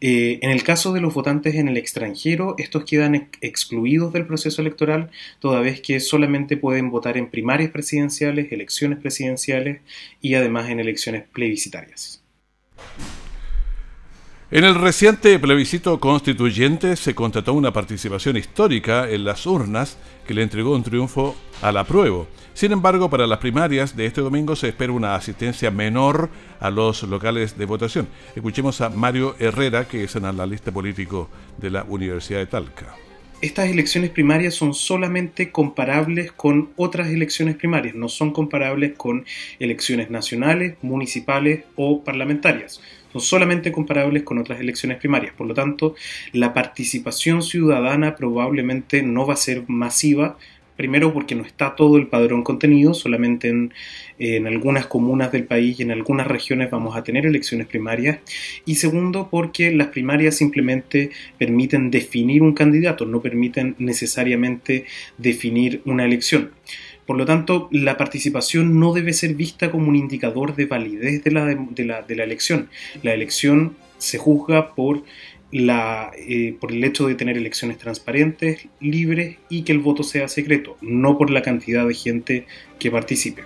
Eh, 0.01 0.39
en 0.41 0.51
el 0.51 0.63
caso 0.63 0.93
de 0.93 1.01
los 1.01 1.13
votantes 1.13 1.55
en 1.55 1.67
el 1.67 1.75
extranjero, 1.75 2.55
estos 2.57 2.85
quedan 2.85 3.29
excluidos 3.41 4.13
del 4.13 4.25
proceso 4.25 4.61
electoral, 4.61 5.09
toda 5.39 5.59
vez 5.59 5.81
que 5.81 5.99
solamente 5.99 6.55
pueden 6.55 6.89
votar 6.89 7.17
en 7.17 7.29
primarias 7.29 7.71
presidenciales, 7.71 8.51
elecciones 8.51 8.99
presidenciales 8.99 9.81
y 10.21 10.35
además 10.35 10.69
en 10.69 10.79
elecciones 10.79 11.23
plebiscitarias. 11.33 12.23
En 14.51 14.63
el 14.63 14.73
reciente 14.73 15.37
plebiscito 15.37 15.99
constituyente 15.99 16.95
se 16.95 17.13
constató 17.13 17.53
una 17.53 17.71
participación 17.71 18.35
histórica 18.35 19.07
en 19.07 19.23
las 19.23 19.45
urnas 19.45 19.99
que 20.25 20.33
le 20.33 20.41
entregó 20.41 20.75
un 20.75 20.81
triunfo 20.81 21.35
al 21.61 21.77
apruebo. 21.77 22.27
Sin 22.55 22.71
embargo, 22.71 23.11
para 23.11 23.27
las 23.27 23.37
primarias 23.37 23.95
de 23.95 24.07
este 24.07 24.21
domingo 24.21 24.55
se 24.55 24.69
espera 24.69 24.91
una 24.91 25.13
asistencia 25.13 25.69
menor 25.69 26.31
a 26.59 26.71
los 26.71 27.03
locales 27.03 27.59
de 27.59 27.65
votación. 27.65 28.07
Escuchemos 28.35 28.81
a 28.81 28.89
Mario 28.89 29.35
Herrera, 29.37 29.87
que 29.87 30.05
es 30.05 30.15
analista 30.15 30.71
político 30.71 31.29
de 31.59 31.69
la 31.69 31.83
Universidad 31.83 32.39
de 32.39 32.47
Talca. 32.47 32.95
Estas 33.41 33.69
elecciones 33.69 34.09
primarias 34.09 34.55
son 34.55 34.73
solamente 34.73 35.51
comparables 35.51 36.31
con 36.31 36.71
otras 36.75 37.09
elecciones 37.09 37.55
primarias, 37.55 37.93
no 37.93 38.09
son 38.09 38.33
comparables 38.33 38.93
con 38.97 39.25
elecciones 39.59 40.09
nacionales, 40.09 40.75
municipales 40.81 41.65
o 41.75 42.03
parlamentarias 42.03 42.81
son 43.11 43.21
solamente 43.21 43.71
comparables 43.71 44.23
con 44.23 44.37
otras 44.37 44.59
elecciones 44.59 44.97
primarias. 44.97 45.33
Por 45.33 45.47
lo 45.47 45.53
tanto, 45.53 45.95
la 46.33 46.53
participación 46.53 47.43
ciudadana 47.43 48.15
probablemente 48.15 49.03
no 49.03 49.25
va 49.25 49.33
a 49.33 49.37
ser 49.37 49.63
masiva 49.67 50.37
Primero 50.79 51.11
porque 51.11 51.35
no 51.35 51.43
está 51.43 51.75
todo 51.75 51.97
el 51.97 52.07
padrón 52.07 52.41
contenido, 52.41 52.93
solamente 52.93 53.49
en, 53.49 54.47
algunas 54.47 54.87
comunas 54.87 55.29
del 55.29 55.43
país 55.43 55.77
y 55.77 55.83
en 55.83 55.91
algunas 55.91 56.25
regiones 56.25 56.71
vamos 56.71 56.95
a 56.95 57.03
tener 57.03 57.25
elecciones 57.25 57.67
primarias. 57.67 58.19
Y 58.65 58.75
segundo 58.75 59.27
porque 59.29 59.73
las 59.73 59.87
primarias 59.87 60.37
simplemente 60.37 61.09
permiten 61.37 61.91
definir 61.91 62.43
un 62.43 62.53
candidato, 62.53 63.05
no 63.05 63.21
permiten 63.21 63.75
necesariamente 63.77 64.85
definir 65.17 65.81
una 65.83 66.05
elección. 66.05 66.51
Por 67.09 67.17
lo 67.17 67.25
tanto, 67.25 67.69
la 67.71 67.97
participación 67.97 68.79
no 68.79 68.93
debe 68.93 69.13
ser 69.13 69.33
vista 69.33 69.71
como 69.71 69.89
un 69.89 69.95
indicador 69.95 70.55
de 70.55 70.67
validez 70.67 71.23
de 71.23 71.31
la, 71.31 71.43
de 71.45 71.83
la, 71.83 72.03
de 72.03 72.15
la 72.15 72.23
elección. 72.23 72.69
La 73.01 73.15
elección 73.15 73.75
se 73.97 74.19
juzga 74.19 74.75
por 74.75 75.01
la, 75.51 76.11
eh, 76.15 76.55
por 76.61 76.71
el 76.71 76.83
hecho 76.83 77.07
de 77.07 77.15
tener 77.15 77.35
elecciones 77.35 77.79
transparentes, 77.79 78.67
libres 78.79 79.37
y 79.49 79.63
que 79.63 79.71
el 79.71 79.79
voto 79.79 80.03
sea 80.03 80.27
secreto, 80.27 80.77
no 80.81 81.17
por 81.17 81.31
la 81.31 81.41
cantidad 81.41 81.87
de 81.87 81.95
gente 81.95 82.45
que 82.77 82.91
participe. 82.91 83.41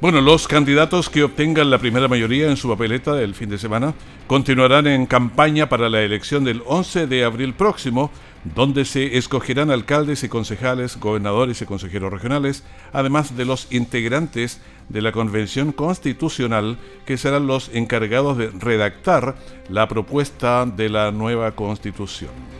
Bueno, 0.00 0.20
los 0.20 0.46
candidatos 0.46 1.10
que 1.10 1.24
obtengan 1.24 1.70
la 1.70 1.78
primera 1.78 2.06
mayoría 2.06 2.48
en 2.48 2.56
su 2.56 2.68
papeleta 2.68 3.14
del 3.14 3.34
fin 3.34 3.48
de 3.48 3.58
semana 3.58 3.94
continuarán 4.28 4.86
en 4.86 5.06
campaña 5.06 5.68
para 5.68 5.88
la 5.88 6.02
elección 6.02 6.44
del 6.44 6.62
11 6.66 7.08
de 7.08 7.24
abril 7.24 7.52
próximo, 7.54 8.12
donde 8.44 8.84
se 8.84 9.18
escogerán 9.18 9.72
alcaldes 9.72 10.22
y 10.22 10.28
concejales, 10.28 11.00
gobernadores 11.00 11.62
y 11.62 11.66
consejeros 11.66 12.12
regionales, 12.12 12.62
además 12.92 13.36
de 13.36 13.44
los 13.44 13.66
integrantes 13.72 14.60
de 14.88 15.02
la 15.02 15.10
Convención 15.10 15.72
Constitucional, 15.72 16.78
que 17.04 17.16
serán 17.16 17.48
los 17.48 17.68
encargados 17.74 18.38
de 18.38 18.50
redactar 18.50 19.34
la 19.68 19.88
propuesta 19.88 20.64
de 20.64 20.90
la 20.90 21.10
nueva 21.10 21.56
Constitución. 21.56 22.57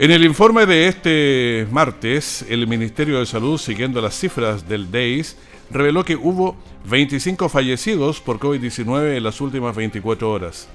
En 0.00 0.10
el 0.10 0.24
informe 0.24 0.64
de 0.64 0.88
este 0.88 1.68
martes, 1.70 2.46
el 2.48 2.66
Ministerio 2.66 3.18
de 3.18 3.26
Salud, 3.26 3.58
siguiendo 3.58 4.00
las 4.00 4.18
cifras 4.18 4.66
del 4.66 4.90
DEIS, 4.90 5.36
reveló 5.70 6.06
que 6.06 6.16
hubo 6.16 6.56
25 6.88 7.50
fallecidos 7.50 8.22
por 8.22 8.38
COVID-19 8.38 9.18
en 9.18 9.22
las 9.22 9.42
últimas 9.42 9.76
24 9.76 10.32
horas. 10.32 10.70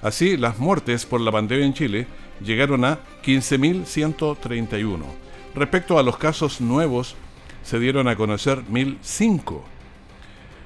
Así, 0.00 0.38
las 0.38 0.58
muertes 0.58 1.04
por 1.04 1.20
la 1.20 1.30
pandemia 1.30 1.66
en 1.66 1.74
Chile 1.74 2.06
llegaron 2.42 2.86
a 2.86 3.00
15.131. 3.22 5.02
Respecto 5.54 5.98
a 5.98 6.02
los 6.02 6.16
casos 6.16 6.62
nuevos, 6.62 7.16
se 7.62 7.78
dieron 7.78 8.08
a 8.08 8.16
conocer 8.16 8.64
1.005. 8.64 9.60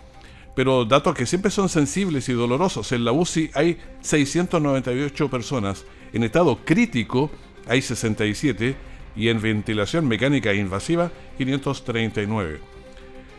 pero 0.54 0.84
datos 0.84 1.14
que 1.14 1.26
siempre 1.26 1.50
son 1.50 1.68
sensibles 1.68 2.28
y 2.28 2.32
dolorosos. 2.32 2.92
En 2.92 3.04
la 3.04 3.12
UCI 3.12 3.50
hay 3.54 3.78
698 4.00 5.30
personas, 5.30 5.84
en 6.12 6.24
estado 6.24 6.58
crítico 6.64 7.30
hay 7.66 7.82
67 7.82 8.74
y 9.16 9.28
en 9.28 9.40
ventilación 9.40 10.06
mecánica 10.08 10.52
invasiva 10.52 11.10
539. 11.38 12.60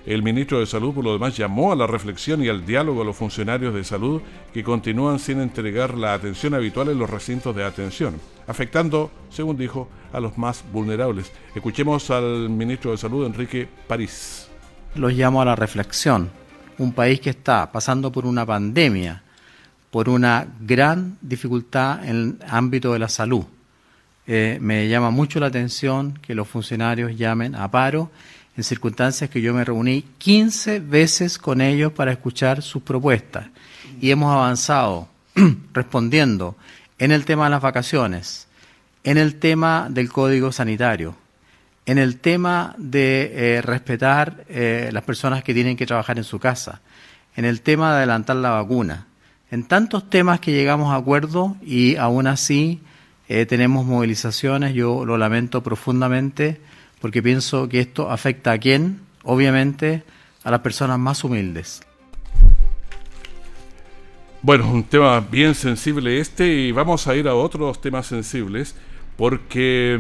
El 0.06 0.24
ministro 0.24 0.60
de 0.60 0.66
Salud, 0.66 0.96
por 0.96 1.04
lo 1.04 1.14
demás, 1.14 1.38
llamó 1.38 1.72
a 1.72 1.76
la 1.76 1.86
reflexión 1.86 2.44
y 2.44 2.50
al 2.50 2.66
diálogo 2.66 3.04
a 3.04 3.06
los 3.06 3.16
funcionarios 3.16 3.74
de 3.74 3.84
salud 3.84 4.22
que 4.52 4.64
continúan 4.64 5.20
sin 5.20 5.40
entregar 5.40 5.96
la 5.96 6.16
atención 6.16 6.56
habitual 6.56 6.90
en 6.90 6.98
los 6.98 7.10
recintos 7.10 7.56
de 7.56 7.64
atención, 7.64 8.20
afectando, 8.48 9.12
según 9.30 9.58
dijo, 9.58 9.88
a 10.12 10.20
los 10.20 10.40
más 10.40 10.64
vulnerables. 10.74 11.32
Escuchemos 11.54 12.10
al 12.10 12.50
ministro 12.50 12.92
de 12.92 12.98
Salud, 12.98 13.28
Enrique 13.28 13.68
París. 13.88 14.50
Los 14.96 15.14
llamo 15.14 15.40
a 15.42 15.46
la 15.46 15.56
reflexión 15.56 16.41
un 16.82 16.94
país 16.94 17.20
que 17.20 17.30
está 17.30 17.72
pasando 17.72 18.12
por 18.12 18.26
una 18.26 18.46
pandemia, 18.46 19.22
por 19.92 20.10
una 20.10 20.48
gran 20.60 21.18
dificultad 21.22 22.04
en 22.04 22.10
el 22.10 22.36
ámbito 22.48 22.94
de 22.94 23.00
la 23.00 23.08
salud. 23.08 23.46
Eh, 24.26 24.58
me 24.62 24.88
llama 24.88 25.12
mucho 25.12 25.40
la 25.40 25.48
atención 25.48 26.18
que 26.22 26.34
los 26.34 26.48
funcionarios 26.48 27.16
llamen 27.18 27.56
a 27.56 27.70
paro 27.70 28.10
en 28.58 28.64
circunstancias 28.64 29.30
que 29.30 29.42
yo 29.42 29.54
me 29.54 29.64
reuní 29.64 30.04
15 30.18 30.80
veces 30.80 31.38
con 31.38 31.62
ellos 31.62 31.92
para 31.92 32.12
escuchar 32.12 32.62
sus 32.62 32.82
propuestas 32.82 33.48
y 34.00 34.12
hemos 34.12 34.34
avanzado 34.34 35.08
respondiendo 35.74 36.56
en 36.98 37.12
el 37.12 37.26
tema 37.26 37.46
de 37.46 37.52
las 37.52 37.62
vacaciones, 37.62 38.48
en 39.04 39.18
el 39.18 39.36
tema 39.36 39.88
del 39.90 40.12
código 40.12 40.52
sanitario, 40.52 41.16
en 41.92 41.98
el 41.98 42.20
tema 42.20 42.74
de 42.78 43.32
eh, 43.34 43.62
respetar 43.62 44.46
eh, 44.48 44.92
las 44.94 45.04
personas 45.04 45.44
que 45.44 45.54
tienen 45.54 45.76
que 45.76 45.86
trabajar 45.86 46.18
en 46.18 46.24
su 46.24 46.40
casa, 46.40 46.80
en 47.36 47.44
el 47.44 47.60
tema 47.60 47.92
de 47.92 47.98
adelantar 47.98 48.38
la 48.38 48.52
vacuna, 48.52 49.08
en 49.52 49.66
tantos 49.66 50.10
temas 50.10 50.40
que 50.40 50.54
llegamos 50.54 50.94
a 50.94 50.96
acuerdo 50.96 51.58
y 51.62 51.98
aún 51.98 52.28
así 52.28 52.80
eh, 53.28 53.46
tenemos 53.46 53.86
movilizaciones, 53.86 54.74
yo 54.74 55.04
lo 55.04 55.18
lamento 55.18 55.64
profundamente 55.64 56.62
porque 57.02 57.22
pienso 57.22 57.68
que 57.68 57.82
esto 57.82 58.10
afecta 58.10 58.54
a 58.54 58.58
quién, 58.58 59.02
obviamente 59.24 60.04
a 60.46 60.52
las 60.52 60.62
personas 60.62 60.98
más 60.98 61.26
humildes. 61.26 61.82
Bueno, 64.42 64.72
un 64.72 64.86
tema 64.86 65.20
bien 65.20 65.56
sensible 65.56 66.22
este 66.22 66.48
y 66.48 66.72
vamos 66.72 67.06
a 67.08 67.16
ir 67.16 67.28
a 67.28 67.36
otros 67.36 67.82
temas 67.82 68.08
sensibles 68.08 68.76
porque 69.18 70.00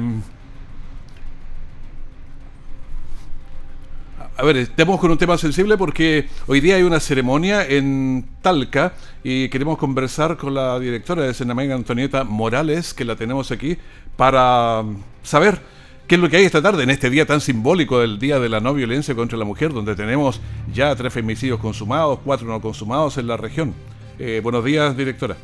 a 4.41 4.43
ver, 4.43 4.57
estamos 4.57 4.99
con 4.99 5.11
un 5.11 5.19
tema 5.19 5.37
sensible 5.37 5.77
porque 5.77 6.25
hoy 6.47 6.61
día 6.61 6.75
hay 6.75 6.81
una 6.81 6.99
ceremonia 6.99 7.63
en 7.63 8.25
Talca 8.41 8.93
y 9.23 9.49
queremos 9.49 9.77
conversar 9.77 10.35
con 10.35 10.55
la 10.55 10.79
directora 10.79 11.21
de 11.21 11.35
Senamega, 11.35 11.75
Antonieta 11.75 12.23
Morales, 12.23 12.95
que 12.95 13.05
la 13.05 13.15
tenemos 13.15 13.51
aquí, 13.51 13.77
para 14.17 14.81
saber 15.21 15.59
qué 16.07 16.15
es 16.15 16.21
lo 16.21 16.27
que 16.27 16.37
hay 16.37 16.45
esta 16.45 16.59
tarde 16.59 16.81
en 16.81 16.89
este 16.89 17.11
día 17.11 17.27
tan 17.27 17.39
simbólico 17.39 17.99
del 17.99 18.17
Día 18.17 18.39
de 18.39 18.49
la 18.49 18.59
No 18.59 18.73
Violencia 18.73 19.13
contra 19.13 19.37
la 19.37 19.45
Mujer, 19.45 19.73
donde 19.73 19.95
tenemos 19.95 20.41
ya 20.73 20.95
tres 20.95 21.13
femicidios 21.13 21.59
consumados, 21.59 22.17
cuatro 22.25 22.47
no 22.47 22.59
consumados 22.59 23.19
en 23.19 23.27
la 23.27 23.37
región. 23.37 23.75
Eh, 24.17 24.39
buenos 24.41 24.65
días, 24.65 24.97
directora. 24.97 25.35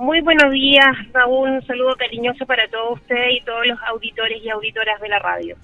Muy 0.00 0.20
buenos 0.20 0.50
días, 0.50 0.96
Raúl. 1.12 1.50
Un 1.50 1.64
saludo 1.64 1.94
cariñoso 1.94 2.44
para 2.44 2.68
todos 2.68 2.94
ustedes 2.94 3.40
y 3.40 3.44
todos 3.44 3.64
los 3.68 3.78
auditores 3.86 4.42
y 4.42 4.48
auditoras 4.48 5.00
de 5.00 5.08
la 5.08 5.20
radio. 5.20 5.56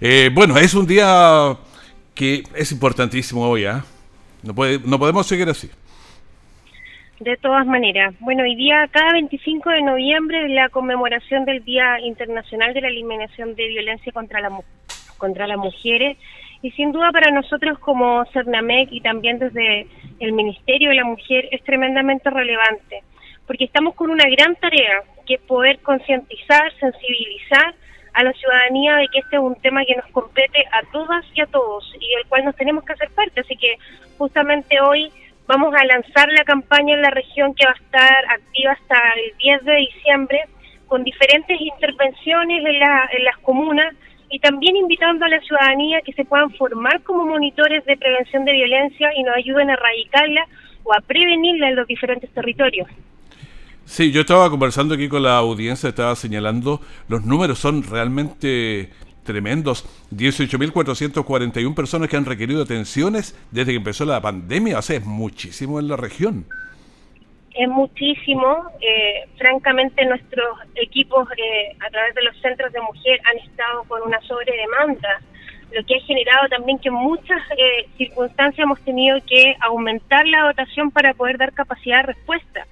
Eh, 0.00 0.30
bueno, 0.32 0.56
es 0.56 0.74
un 0.74 0.86
día 0.86 1.56
que 2.14 2.44
es 2.54 2.70
importantísimo 2.70 3.48
hoy, 3.48 3.64
¿ah? 3.64 3.84
No, 4.42 4.54
puede, 4.54 4.78
no 4.84 4.98
podemos 4.98 5.26
seguir 5.26 5.48
así. 5.48 5.68
De 7.18 7.36
todas 7.36 7.66
maneras, 7.66 8.14
bueno, 8.20 8.44
hoy 8.44 8.54
día, 8.54 8.88
cada 8.92 9.12
25 9.12 9.70
de 9.70 9.82
noviembre, 9.82 10.44
es 10.44 10.50
la 10.52 10.68
conmemoración 10.68 11.44
del 11.44 11.64
Día 11.64 11.98
Internacional 12.00 12.74
de 12.74 12.80
la 12.80 12.88
Eliminación 12.88 13.56
de 13.56 13.66
Violencia 13.66 14.12
contra, 14.12 14.40
la, 14.40 14.50
contra 15.16 15.48
las 15.48 15.58
Mujeres. 15.58 16.16
Y 16.62 16.70
sin 16.72 16.92
duda 16.92 17.10
para 17.10 17.32
nosotros 17.32 17.78
como 17.80 18.24
CERNAMEC 18.32 18.92
y 18.92 19.00
también 19.00 19.40
desde 19.40 19.88
el 20.20 20.32
Ministerio 20.32 20.90
de 20.90 20.96
la 20.96 21.04
Mujer 21.04 21.48
es 21.50 21.62
tremendamente 21.64 22.30
relevante, 22.30 23.02
porque 23.48 23.64
estamos 23.64 23.96
con 23.96 24.10
una 24.10 24.28
gran 24.28 24.54
tarea, 24.56 25.02
que 25.26 25.34
es 25.34 25.40
poder 25.40 25.80
concientizar, 25.80 26.72
sensibilizar 26.78 27.74
a 28.14 28.24
la 28.24 28.32
ciudadanía 28.32 28.96
de 28.96 29.08
que 29.08 29.18
este 29.20 29.36
es 29.36 29.42
un 29.42 29.54
tema 29.56 29.84
que 29.84 29.96
nos 29.96 30.06
compete 30.12 30.64
a 30.72 30.82
todas 30.92 31.24
y 31.34 31.40
a 31.40 31.46
todos 31.46 31.92
y 32.00 32.14
del 32.16 32.26
cual 32.28 32.44
nos 32.44 32.56
tenemos 32.56 32.84
que 32.84 32.92
hacer 32.92 33.10
parte. 33.10 33.40
Así 33.40 33.56
que 33.56 33.76
justamente 34.16 34.80
hoy 34.80 35.10
vamos 35.46 35.74
a 35.74 35.84
lanzar 35.84 36.28
la 36.32 36.44
campaña 36.44 36.94
en 36.94 37.02
la 37.02 37.10
región 37.10 37.54
que 37.54 37.66
va 37.66 37.72
a 37.72 37.84
estar 37.84 38.24
activa 38.30 38.72
hasta 38.72 38.96
el 39.14 39.36
10 39.38 39.64
de 39.64 39.76
diciembre 39.76 40.44
con 40.86 41.04
diferentes 41.04 41.60
intervenciones 41.60 42.64
en, 42.64 42.74
en 42.76 43.24
las 43.24 43.36
comunas 43.42 43.94
y 44.30 44.38
también 44.40 44.76
invitando 44.76 45.24
a 45.24 45.28
la 45.28 45.40
ciudadanía 45.40 46.02
que 46.02 46.12
se 46.12 46.24
puedan 46.24 46.50
formar 46.50 47.02
como 47.02 47.24
monitores 47.24 47.84
de 47.86 47.96
prevención 47.96 48.44
de 48.44 48.52
violencia 48.52 49.10
y 49.16 49.22
nos 49.22 49.36
ayuden 49.36 49.70
a 49.70 49.74
erradicarla 49.74 50.46
o 50.84 50.94
a 50.94 51.00
prevenirla 51.00 51.68
en 51.68 51.76
los 51.76 51.86
diferentes 51.86 52.30
territorios. 52.30 52.88
Sí, 53.88 54.12
yo 54.12 54.20
estaba 54.20 54.50
conversando 54.50 54.94
aquí 54.94 55.08
con 55.08 55.22
la 55.22 55.38
audiencia, 55.38 55.88
estaba 55.88 56.14
señalando, 56.14 56.82
los 57.08 57.24
números 57.24 57.58
son 57.58 57.82
realmente 57.82 58.90
tremendos. 59.24 59.86
18.441 60.14 61.74
personas 61.74 62.10
que 62.10 62.18
han 62.18 62.26
requerido 62.26 62.62
atenciones 62.62 63.34
desde 63.50 63.72
que 63.72 63.78
empezó 63.78 64.04
la 64.04 64.20
pandemia, 64.20 64.78
o 64.78 64.82
sea, 64.82 64.98
es 64.98 65.06
muchísimo 65.06 65.80
en 65.80 65.88
la 65.88 65.96
región. 65.96 66.44
Es 67.54 67.66
muchísimo. 67.66 68.70
Eh, 68.78 69.26
francamente, 69.38 70.04
nuestros 70.04 70.58
equipos 70.74 71.26
eh, 71.38 71.74
a 71.80 71.88
través 71.88 72.14
de 72.14 72.24
los 72.24 72.38
centros 72.42 72.70
de 72.70 72.82
mujer 72.82 73.18
han 73.24 73.38
estado 73.38 73.84
con 73.84 74.02
una 74.02 74.20
sobredemanda, 74.20 75.22
lo 75.72 75.82
que 75.86 75.96
ha 75.96 76.00
generado 76.00 76.46
también 76.50 76.78
que 76.78 76.88
en 76.88 76.94
muchas 76.94 77.40
eh, 77.56 77.88
circunstancias 77.96 78.64
hemos 78.64 78.80
tenido 78.82 79.18
que 79.26 79.56
aumentar 79.60 80.26
la 80.26 80.42
dotación 80.42 80.90
para 80.90 81.14
poder 81.14 81.38
dar 81.38 81.54
capacidad 81.54 82.02
de 82.02 82.12
respuesta 82.12 82.66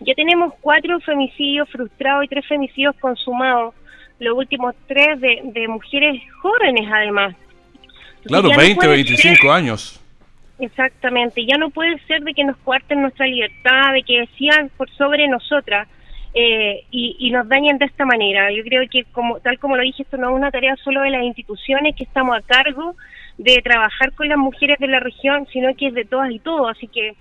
ya 0.00 0.14
tenemos 0.14 0.54
cuatro 0.60 1.00
femicidios 1.00 1.68
frustrados 1.70 2.24
y 2.24 2.28
tres 2.28 2.46
femicidios 2.46 2.94
consumados, 2.96 3.74
los 4.18 4.36
últimos 4.36 4.74
tres 4.86 5.20
de, 5.20 5.68
mujeres 5.68 6.20
jóvenes 6.40 6.88
además. 6.92 7.34
Claro, 8.24 8.50
20, 8.56 8.86
25 8.86 9.52
años. 9.52 10.00
Exactamente, 10.58 11.44
ya 11.46 11.56
no 11.56 11.70
puede 11.70 11.98
ser 12.06 12.22
de 12.22 12.34
que 12.34 12.44
nos 12.44 12.56
cuarten 12.58 13.00
nuestra 13.00 13.26
libertad, 13.26 13.92
de 13.92 14.02
que 14.02 14.20
decían 14.20 14.70
por 14.76 14.90
sobre 14.90 15.28
nosotras 15.28 15.86
eh, 16.34 16.84
y, 16.90 17.30
nos 17.30 17.48
dañen 17.48 17.78
de 17.78 17.86
esta 17.86 18.04
manera. 18.04 18.50
Yo 18.52 18.62
creo 18.64 18.82
que, 18.90 19.04
como 19.12 19.38
tal 19.40 19.58
como 19.58 19.76
lo 19.76 19.82
dije, 19.82 20.02
esto 20.02 20.16
no 20.16 20.30
es 20.30 20.36
una 20.36 20.50
tarea 20.50 20.74
solo 20.82 21.02
de 21.02 21.10
las 21.10 21.22
instituciones 21.22 21.94
que 21.94 22.04
estamos 22.04 22.36
a 22.36 22.42
cargo 22.42 22.96
de 23.38 23.60
trabajar 23.62 24.12
con 24.12 24.28
las 24.28 24.38
mujeres 24.38 24.78
de 24.78 24.88
la 24.88 25.00
región, 25.00 25.46
sino 25.52 25.74
que 25.76 25.88
es 25.88 25.94
de 25.94 26.04
todas 26.04 26.30
y 26.30 26.40
todos. 26.40 26.70
Así 26.70 26.88
que 26.88 27.14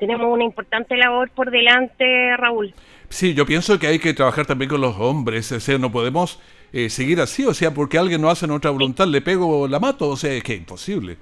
tenemos 0.00 0.32
una 0.32 0.44
importante 0.44 0.96
labor 0.96 1.30
por 1.30 1.50
delante, 1.50 2.36
Raúl. 2.36 2.74
Sí, 3.08 3.34
yo 3.34 3.46
pienso 3.46 3.78
que 3.78 3.86
hay 3.86 3.98
que 3.98 4.14
trabajar 4.14 4.46
también 4.46 4.70
con 4.70 4.80
los 4.80 4.96
hombres, 4.98 5.52
o 5.52 5.60
sea, 5.60 5.78
no 5.78 5.92
podemos 5.92 6.40
eh, 6.72 6.88
seguir 6.88 7.20
así, 7.20 7.44
o 7.44 7.54
sea, 7.54 7.72
porque 7.72 7.98
alguien 7.98 8.20
no 8.20 8.30
hace 8.30 8.46
nuestra 8.46 8.70
voluntad, 8.70 9.06
le 9.06 9.20
pego 9.20 9.68
la 9.68 9.78
mato, 9.78 10.08
o 10.08 10.16
sea, 10.16 10.32
es 10.32 10.42
que 10.42 10.54
es 10.54 10.58
imposible. 10.58 11.16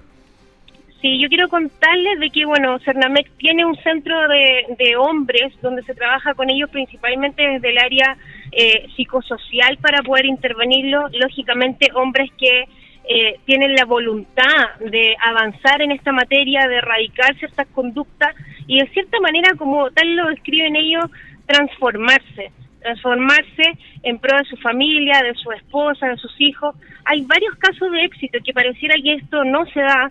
Sí, 1.00 1.20
yo 1.20 1.28
quiero 1.28 1.48
contarles 1.48 2.18
de 2.18 2.30
que, 2.30 2.44
bueno, 2.44 2.78
Cernamec 2.80 3.30
tiene 3.36 3.64
un 3.64 3.76
centro 3.76 4.16
de, 4.28 4.96
hombres 4.96 5.52
donde 5.62 5.82
se 5.84 5.94
trabaja 5.94 6.34
con 6.34 6.50
ellos 6.50 6.70
principalmente 6.70 7.40
desde 7.40 7.70
el 7.70 7.78
área 7.78 8.16
eh, 8.50 8.86
psicosocial 8.96 9.78
para 9.78 10.02
poder 10.02 10.26
intervenirlo. 10.26 11.08
Lógicamente, 11.12 11.88
hombres 11.94 12.30
que 12.36 12.64
eh, 13.10 13.38
tienen 13.46 13.74
la 13.74 13.84
voluntad 13.84 14.74
de 14.80 15.16
avanzar 15.24 15.80
en 15.82 15.92
esta 15.92 16.10
materia, 16.12 16.66
de 16.66 16.76
erradicar 16.76 17.34
ciertas 17.38 17.68
conductas 17.68 18.34
y 18.68 18.78
de 18.78 18.88
cierta 18.90 19.18
manera, 19.20 19.56
como 19.56 19.90
tal 19.90 20.14
lo 20.14 20.28
describen 20.28 20.76
ellos, 20.76 21.06
transformarse 21.46 22.52
transformarse 22.80 23.78
en 24.02 24.18
pro 24.18 24.36
de 24.38 24.44
su 24.44 24.56
familia, 24.56 25.20
de 25.22 25.34
su 25.34 25.50
esposa, 25.52 26.08
de 26.08 26.16
sus 26.16 26.32
hijos. 26.40 26.74
Hay 27.04 27.22
varios 27.22 27.54
casos 27.56 27.90
de 27.90 28.04
éxito 28.04 28.38
que 28.44 28.52
pareciera 28.52 28.94
que 29.02 29.14
esto 29.14 29.44
no 29.44 29.66
se 29.66 29.80
da, 29.80 30.10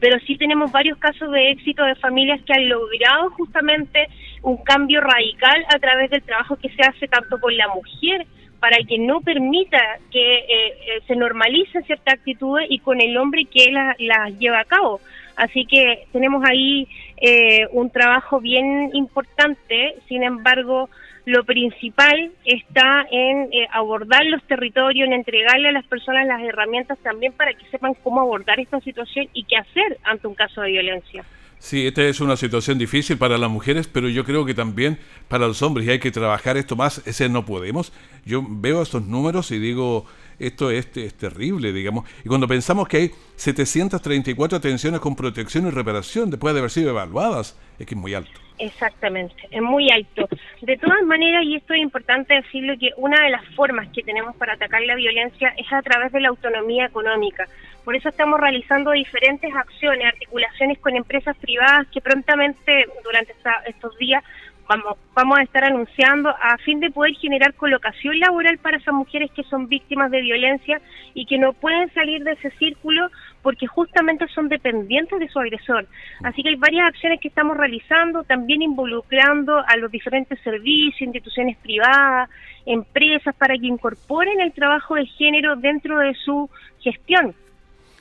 pero 0.00 0.18
sí 0.26 0.36
tenemos 0.36 0.72
varios 0.72 0.98
casos 0.98 1.30
de 1.30 1.50
éxito 1.50 1.84
de 1.84 1.94
familias 1.96 2.40
que 2.44 2.52
han 2.54 2.68
logrado 2.68 3.30
justamente 3.30 4.08
un 4.42 4.56
cambio 4.58 5.00
radical 5.00 5.64
a 5.74 5.78
través 5.78 6.10
del 6.10 6.22
trabajo 6.22 6.56
que 6.56 6.70
se 6.70 6.82
hace 6.82 7.08
tanto 7.08 7.38
con 7.40 7.56
la 7.56 7.68
mujer 7.68 8.26
para 8.60 8.78
que 8.88 8.98
no 8.98 9.20
permita 9.20 9.78
que 10.10 10.38
eh, 10.38 10.46
eh, 10.48 11.02
se 11.06 11.14
normalicen 11.14 11.84
ciertas 11.84 12.14
actitudes 12.14 12.66
y 12.70 12.78
con 12.78 13.00
el 13.00 13.16
hombre 13.16 13.44
que 13.44 13.70
las 13.70 13.96
la 13.98 14.30
lleva 14.30 14.60
a 14.60 14.64
cabo. 14.64 15.00
Así 15.36 15.66
que 15.66 16.06
tenemos 16.12 16.42
ahí 16.48 16.88
eh, 17.18 17.66
un 17.72 17.90
trabajo 17.90 18.40
bien 18.40 18.90
importante, 18.94 19.96
sin 20.08 20.22
embargo, 20.22 20.88
lo 21.26 21.44
principal 21.44 22.30
está 22.44 23.04
en 23.10 23.52
eh, 23.52 23.68
abordar 23.72 24.24
los 24.26 24.42
territorios, 24.44 25.06
en 25.06 25.12
entregarle 25.12 25.68
a 25.68 25.72
las 25.72 25.84
personas 25.86 26.26
las 26.26 26.40
herramientas 26.40 26.98
también 27.02 27.32
para 27.32 27.52
que 27.52 27.66
sepan 27.66 27.94
cómo 28.02 28.20
abordar 28.20 28.60
esta 28.60 28.80
situación 28.80 29.28
y 29.34 29.44
qué 29.44 29.56
hacer 29.56 29.98
ante 30.04 30.26
un 30.26 30.34
caso 30.34 30.62
de 30.62 30.70
violencia. 30.70 31.24
Sí, 31.58 31.86
esta 31.86 32.02
es 32.02 32.20
una 32.20 32.36
situación 32.36 32.78
difícil 32.78 33.18
para 33.18 33.38
las 33.38 33.50
mujeres, 33.50 33.88
pero 33.88 34.08
yo 34.08 34.24
creo 34.24 34.44
que 34.44 34.54
también 34.54 34.98
para 35.28 35.48
los 35.48 35.62
hombres 35.62 35.86
y 35.86 35.90
hay 35.90 35.98
que 35.98 36.10
trabajar 36.10 36.56
esto 36.56 36.76
más, 36.76 37.04
ese 37.06 37.28
no 37.28 37.44
podemos. 37.44 37.92
Yo 38.24 38.44
veo 38.48 38.82
estos 38.82 39.04
números 39.04 39.50
y 39.50 39.58
digo, 39.58 40.06
esto 40.38 40.70
es, 40.70 40.88
es, 40.96 41.14
terrible, 41.14 41.72
digamos. 41.72 42.08
Y 42.24 42.28
cuando 42.28 42.46
pensamos 42.48 42.88
que 42.88 42.96
hay 42.96 43.10
734 43.36 44.58
atenciones 44.58 45.00
con 45.00 45.16
protección 45.16 45.66
y 45.66 45.70
reparación 45.70 46.30
después 46.30 46.54
de 46.54 46.60
haber 46.60 46.70
sido 46.70 46.90
evaluadas, 46.90 47.58
es 47.78 47.86
que 47.86 47.94
es 47.94 48.00
muy 48.00 48.14
alto. 48.14 48.40
Exactamente, 48.58 49.34
es 49.50 49.60
muy 49.60 49.90
alto. 49.90 50.28
De 50.62 50.78
todas 50.78 51.02
maneras, 51.02 51.44
y 51.44 51.56
esto 51.56 51.74
es 51.74 51.80
importante 51.80 52.34
decirlo, 52.34 52.74
que 52.78 52.90
una 52.96 53.22
de 53.22 53.30
las 53.30 53.44
formas 53.54 53.88
que 53.88 54.02
tenemos 54.02 54.34
para 54.36 54.54
atacar 54.54 54.80
la 54.82 54.94
violencia 54.94 55.52
es 55.58 55.70
a 55.72 55.82
través 55.82 56.12
de 56.12 56.20
la 56.20 56.28
autonomía 56.28 56.86
económica. 56.86 57.46
Por 57.84 57.94
eso 57.94 58.08
estamos 58.08 58.40
realizando 58.40 58.92
diferentes 58.92 59.54
acciones, 59.54 60.06
articulaciones 60.06 60.78
con 60.78 60.96
empresas 60.96 61.36
privadas 61.36 61.86
que 61.92 62.00
prontamente 62.00 62.86
durante 63.04 63.34
estos 63.66 63.96
días 63.98 64.24
vamos, 64.68 64.98
vamos 65.14 65.38
a 65.38 65.42
estar 65.42 65.64
anunciando 65.64 66.28
a 66.28 66.56
fin 66.58 66.80
de 66.80 66.90
poder 66.90 67.14
generar 67.14 67.54
colocación 67.54 68.18
laboral 68.18 68.58
para 68.58 68.78
esas 68.78 68.94
mujeres 68.94 69.30
que 69.32 69.42
son 69.44 69.68
víctimas 69.68 70.10
de 70.10 70.20
violencia 70.20 70.80
y 71.14 71.26
que 71.26 71.38
no 71.38 71.52
pueden 71.52 71.92
salir 71.94 72.22
de 72.24 72.32
ese 72.32 72.50
círculo 72.58 73.08
porque 73.42 73.66
justamente 73.66 74.26
son 74.28 74.48
dependientes 74.48 75.18
de 75.18 75.28
su 75.28 75.38
agresor. 75.38 75.86
Así 76.22 76.42
que 76.42 76.50
hay 76.50 76.56
varias 76.56 76.88
acciones 76.88 77.20
que 77.20 77.28
estamos 77.28 77.56
realizando, 77.56 78.24
también 78.24 78.62
involucrando 78.62 79.62
a 79.66 79.76
los 79.76 79.90
diferentes 79.90 80.40
servicios, 80.40 81.02
instituciones 81.02 81.56
privadas, 81.58 82.28
empresas, 82.64 83.34
para 83.36 83.54
que 83.56 83.66
incorporen 83.66 84.40
el 84.40 84.52
trabajo 84.52 84.96
de 84.96 85.06
género 85.06 85.56
dentro 85.56 85.98
de 85.98 86.14
su 86.14 86.50
gestión 86.80 87.34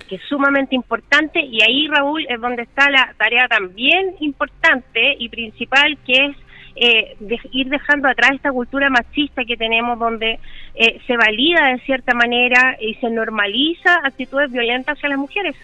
que 0.08 0.15
es 0.15 0.21
sumamente 0.30 0.75
importante 0.75 1.39
y 1.39 1.63
ahí 1.63 1.88
Raúl 1.88 2.25
es 2.30 2.39
donde 2.39 2.63
está 2.63 2.91
la 2.91 3.15
tarea 3.17 3.47
también 3.47 4.15
importante 4.19 5.15
y 5.17 5.30
principal 5.30 5.97
que 6.06 6.25
es 6.25 6.38
eh, 6.75 7.15
ir 7.51 7.69
dejando 7.69 8.07
atrás 8.07 8.31
esta 8.33 8.51
cultura 8.51 8.89
machista 8.89 9.43
que 9.45 9.57
tenemos 9.57 9.97
donde 9.97 10.39
eh, 10.75 10.99
se 11.07 11.15
valida 11.17 11.67
de 11.67 11.79
cierta 11.79 12.13
manera 12.13 12.77
y 12.79 12.95
se 12.95 13.09
normaliza 13.09 14.01
actitudes 14.03 14.51
violentas 14.51 14.97
hacia 14.97 15.09
las 15.09 15.17
mujeres. 15.17 15.55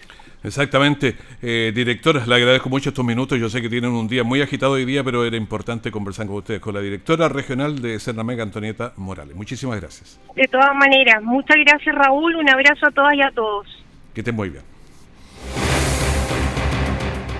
Exactamente. 0.44 1.14
Eh, 1.40 1.72
directora, 1.74 2.26
le 2.26 2.34
agradezco 2.34 2.68
mucho 2.68 2.88
estos 2.88 3.04
minutos. 3.04 3.38
Yo 3.38 3.48
sé 3.48 3.62
que 3.62 3.68
tienen 3.68 3.92
un 3.92 4.08
día 4.08 4.24
muy 4.24 4.40
agitado 4.40 4.72
hoy 4.72 4.84
día, 4.84 5.04
pero 5.04 5.24
era 5.24 5.36
importante 5.36 5.90
conversar 5.90 6.26
con 6.26 6.36
ustedes, 6.36 6.60
con 6.60 6.74
la 6.74 6.80
directora 6.80 7.28
regional 7.28 7.80
de 7.80 7.98
Cernamega, 8.00 8.42
Antonieta 8.42 8.92
Morales. 8.96 9.36
Muchísimas 9.36 9.80
gracias. 9.80 10.20
De 10.34 10.48
todas 10.48 10.74
maneras, 10.74 11.22
muchas 11.22 11.56
gracias 11.64 11.94
Raúl. 11.94 12.34
Un 12.36 12.48
abrazo 12.48 12.86
a 12.86 12.90
todas 12.90 13.14
y 13.14 13.22
a 13.22 13.30
todos. 13.30 13.66
Que 14.14 14.20
estén 14.22 14.34
muy 14.34 14.50
bien. 14.50 14.71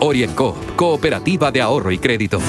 Orienco, 0.00 0.56
Cooperativa 0.76 1.50
de 1.50 1.60
Ahorro 1.60 1.90
y 1.90 1.98
Crédito. 1.98 2.40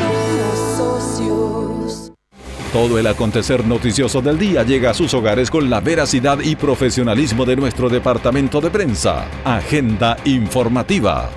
Todo 2.72 3.00
el 3.00 3.08
acontecer 3.08 3.65
noticioso 3.65 4.22
del 4.22 4.38
día 4.38 4.63
llega 4.63 4.91
a 4.91 4.93
sus 4.93 5.15
hogares 5.15 5.50
con 5.50 5.72
la 5.72 5.80
veracidad 5.80 6.39
y 6.39 6.56
profesionalismo 6.56 7.43
de 7.43 7.56
nuestro 7.56 7.89
departamento 7.89 8.62
de 8.62 8.69
prensa. 8.69 9.28
Agenda 9.43 10.17
informativa. 10.26 11.32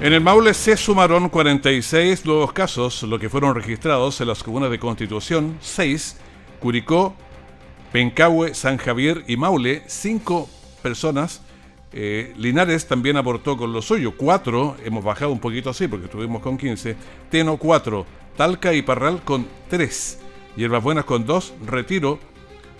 En 0.00 0.14
el 0.14 0.22
Maule 0.22 0.54
se 0.54 0.78
sumaron 0.78 1.28
46 1.28 2.24
nuevos 2.24 2.52
casos, 2.52 3.02
lo 3.02 3.18
que 3.18 3.28
fueron 3.28 3.54
registrados 3.54 4.18
en 4.22 4.28
las 4.28 4.42
comunas 4.42 4.70
de 4.70 4.78
Constitución, 4.78 5.58
6, 5.60 6.16
Curicó, 6.58 7.14
Pencahue, 7.92 8.54
San 8.54 8.78
Javier 8.78 9.24
y 9.28 9.36
Maule, 9.36 9.82
5 9.86 10.48
personas 10.82 11.43
eh, 11.96 12.34
Linares 12.36 12.88
también 12.88 13.16
aportó 13.16 13.56
con 13.56 13.72
lo 13.72 13.80
suyo, 13.80 14.14
4, 14.16 14.78
hemos 14.84 15.04
bajado 15.04 15.30
un 15.30 15.38
poquito 15.38 15.70
así 15.70 15.86
porque 15.86 16.06
estuvimos 16.06 16.42
con 16.42 16.58
15, 16.58 16.96
Teno 17.30 17.56
4, 17.56 18.04
Talca 18.36 18.74
y 18.74 18.82
Parral 18.82 19.22
con 19.22 19.46
3, 19.68 20.18
Hierbas 20.56 20.82
Buenas 20.82 21.04
con 21.04 21.24
2, 21.24 21.54
Retiro, 21.64 22.18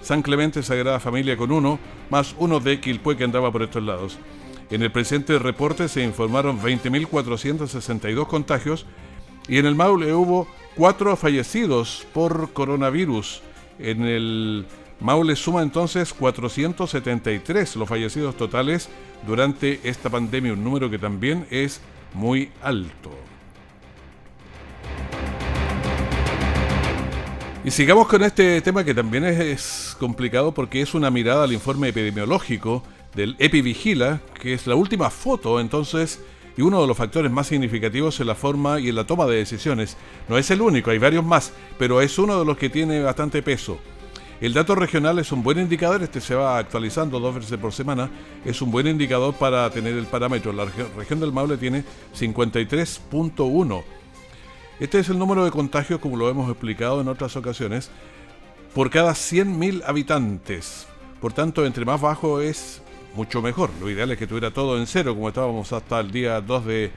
San 0.02 0.20
Clemente 0.20 0.64
Sagrada 0.64 0.98
Familia 0.98 1.36
con 1.36 1.52
1, 1.52 1.78
más 2.10 2.34
uno 2.40 2.58
de 2.58 2.80
Quilpue 2.80 3.16
que 3.16 3.22
andaba 3.22 3.52
por 3.52 3.62
estos 3.62 3.84
lados. 3.84 4.18
En 4.70 4.82
el 4.82 4.90
presente 4.90 5.38
reporte 5.38 5.86
se 5.86 6.02
informaron 6.02 6.60
20.462 6.60 8.26
contagios 8.26 8.84
y 9.46 9.58
en 9.58 9.66
el 9.66 9.76
Maule 9.76 10.12
hubo 10.12 10.48
4 10.74 11.14
fallecidos 11.14 12.04
por 12.12 12.52
coronavirus. 12.52 13.42
En 13.78 14.02
el 14.02 14.66
Maule 15.00 15.36
suma 15.36 15.62
entonces 15.62 16.12
473 16.12 17.76
los 17.76 17.88
fallecidos 17.88 18.36
totales 18.36 18.88
durante 19.26 19.80
esta 19.84 20.10
pandemia, 20.10 20.52
un 20.52 20.64
número 20.64 20.90
que 20.90 20.98
también 20.98 21.46
es 21.50 21.80
muy 22.14 22.50
alto. 22.62 23.10
Y 27.64 27.70
sigamos 27.70 28.08
con 28.08 28.22
este 28.22 28.60
tema 28.60 28.84
que 28.84 28.92
también 28.92 29.24
es, 29.24 29.96
complicado 29.98 30.52
porque 30.52 30.82
es 30.82 30.92
una 30.92 31.10
mirada 31.10 31.44
al 31.44 31.52
informe 31.52 31.88
epidemiológico 31.88 32.82
del 33.14 33.36
EpiVigila, 33.38 34.20
que 34.38 34.52
es 34.52 34.66
la 34.66 34.74
última 34.74 35.08
foto 35.08 35.58
entonces 35.58 36.20
y 36.58 36.62
uno 36.62 36.82
de 36.82 36.86
los 36.86 36.96
factores 36.96 37.32
más 37.32 37.46
significativos 37.46 38.20
en 38.20 38.26
la 38.26 38.34
forma 38.34 38.78
y 38.80 38.90
en 38.90 38.96
la 38.96 39.06
toma 39.06 39.26
de 39.26 39.36
decisiones. 39.36 39.96
No 40.28 40.36
es 40.36 40.50
el 40.50 40.60
único, 40.60 40.90
hay 40.90 40.98
varios 40.98 41.24
más, 41.24 41.52
pero 41.78 42.02
es 42.02 42.18
uno 42.18 42.38
de 42.38 42.44
los 42.44 42.58
que 42.58 42.68
tiene 42.68 43.00
bastante 43.00 43.42
peso. 43.42 43.78
El 44.40 44.52
dato 44.52 44.74
regional 44.74 45.18
es 45.18 45.30
un 45.32 45.42
buen 45.42 45.58
indicador, 45.58 46.02
este 46.02 46.20
se 46.20 46.34
va 46.34 46.58
actualizando 46.58 47.20
dos 47.20 47.36
veces 47.36 47.56
por 47.58 47.72
semana, 47.72 48.10
es 48.44 48.60
un 48.60 48.70
buen 48.70 48.86
indicador 48.86 49.34
para 49.34 49.70
tener 49.70 49.94
el 49.94 50.06
parámetro. 50.06 50.52
La 50.52 50.66
región 50.96 51.20
del 51.20 51.32
Maule 51.32 51.56
tiene 51.56 51.84
53.1. 52.18 53.84
Este 54.80 54.98
es 54.98 55.08
el 55.08 55.18
número 55.18 55.44
de 55.44 55.52
contagios, 55.52 56.00
como 56.00 56.16
lo 56.16 56.28
hemos 56.28 56.50
explicado 56.50 57.00
en 57.00 57.08
otras 57.08 57.36
ocasiones, 57.36 57.90
por 58.74 58.90
cada 58.90 59.12
100.000 59.12 59.84
habitantes. 59.86 60.88
Por 61.20 61.32
tanto, 61.32 61.64
entre 61.64 61.84
más 61.84 62.00
bajo 62.00 62.40
es 62.40 62.82
mucho 63.14 63.40
mejor. 63.40 63.70
Lo 63.80 63.88
ideal 63.88 64.10
es 64.10 64.18
que 64.18 64.26
tuviera 64.26 64.50
todo 64.50 64.76
en 64.78 64.88
cero, 64.88 65.14
como 65.14 65.28
estábamos 65.28 65.72
hasta 65.72 66.00
el 66.00 66.10
día 66.10 66.40
2 66.40 66.66
de, 66.66 66.90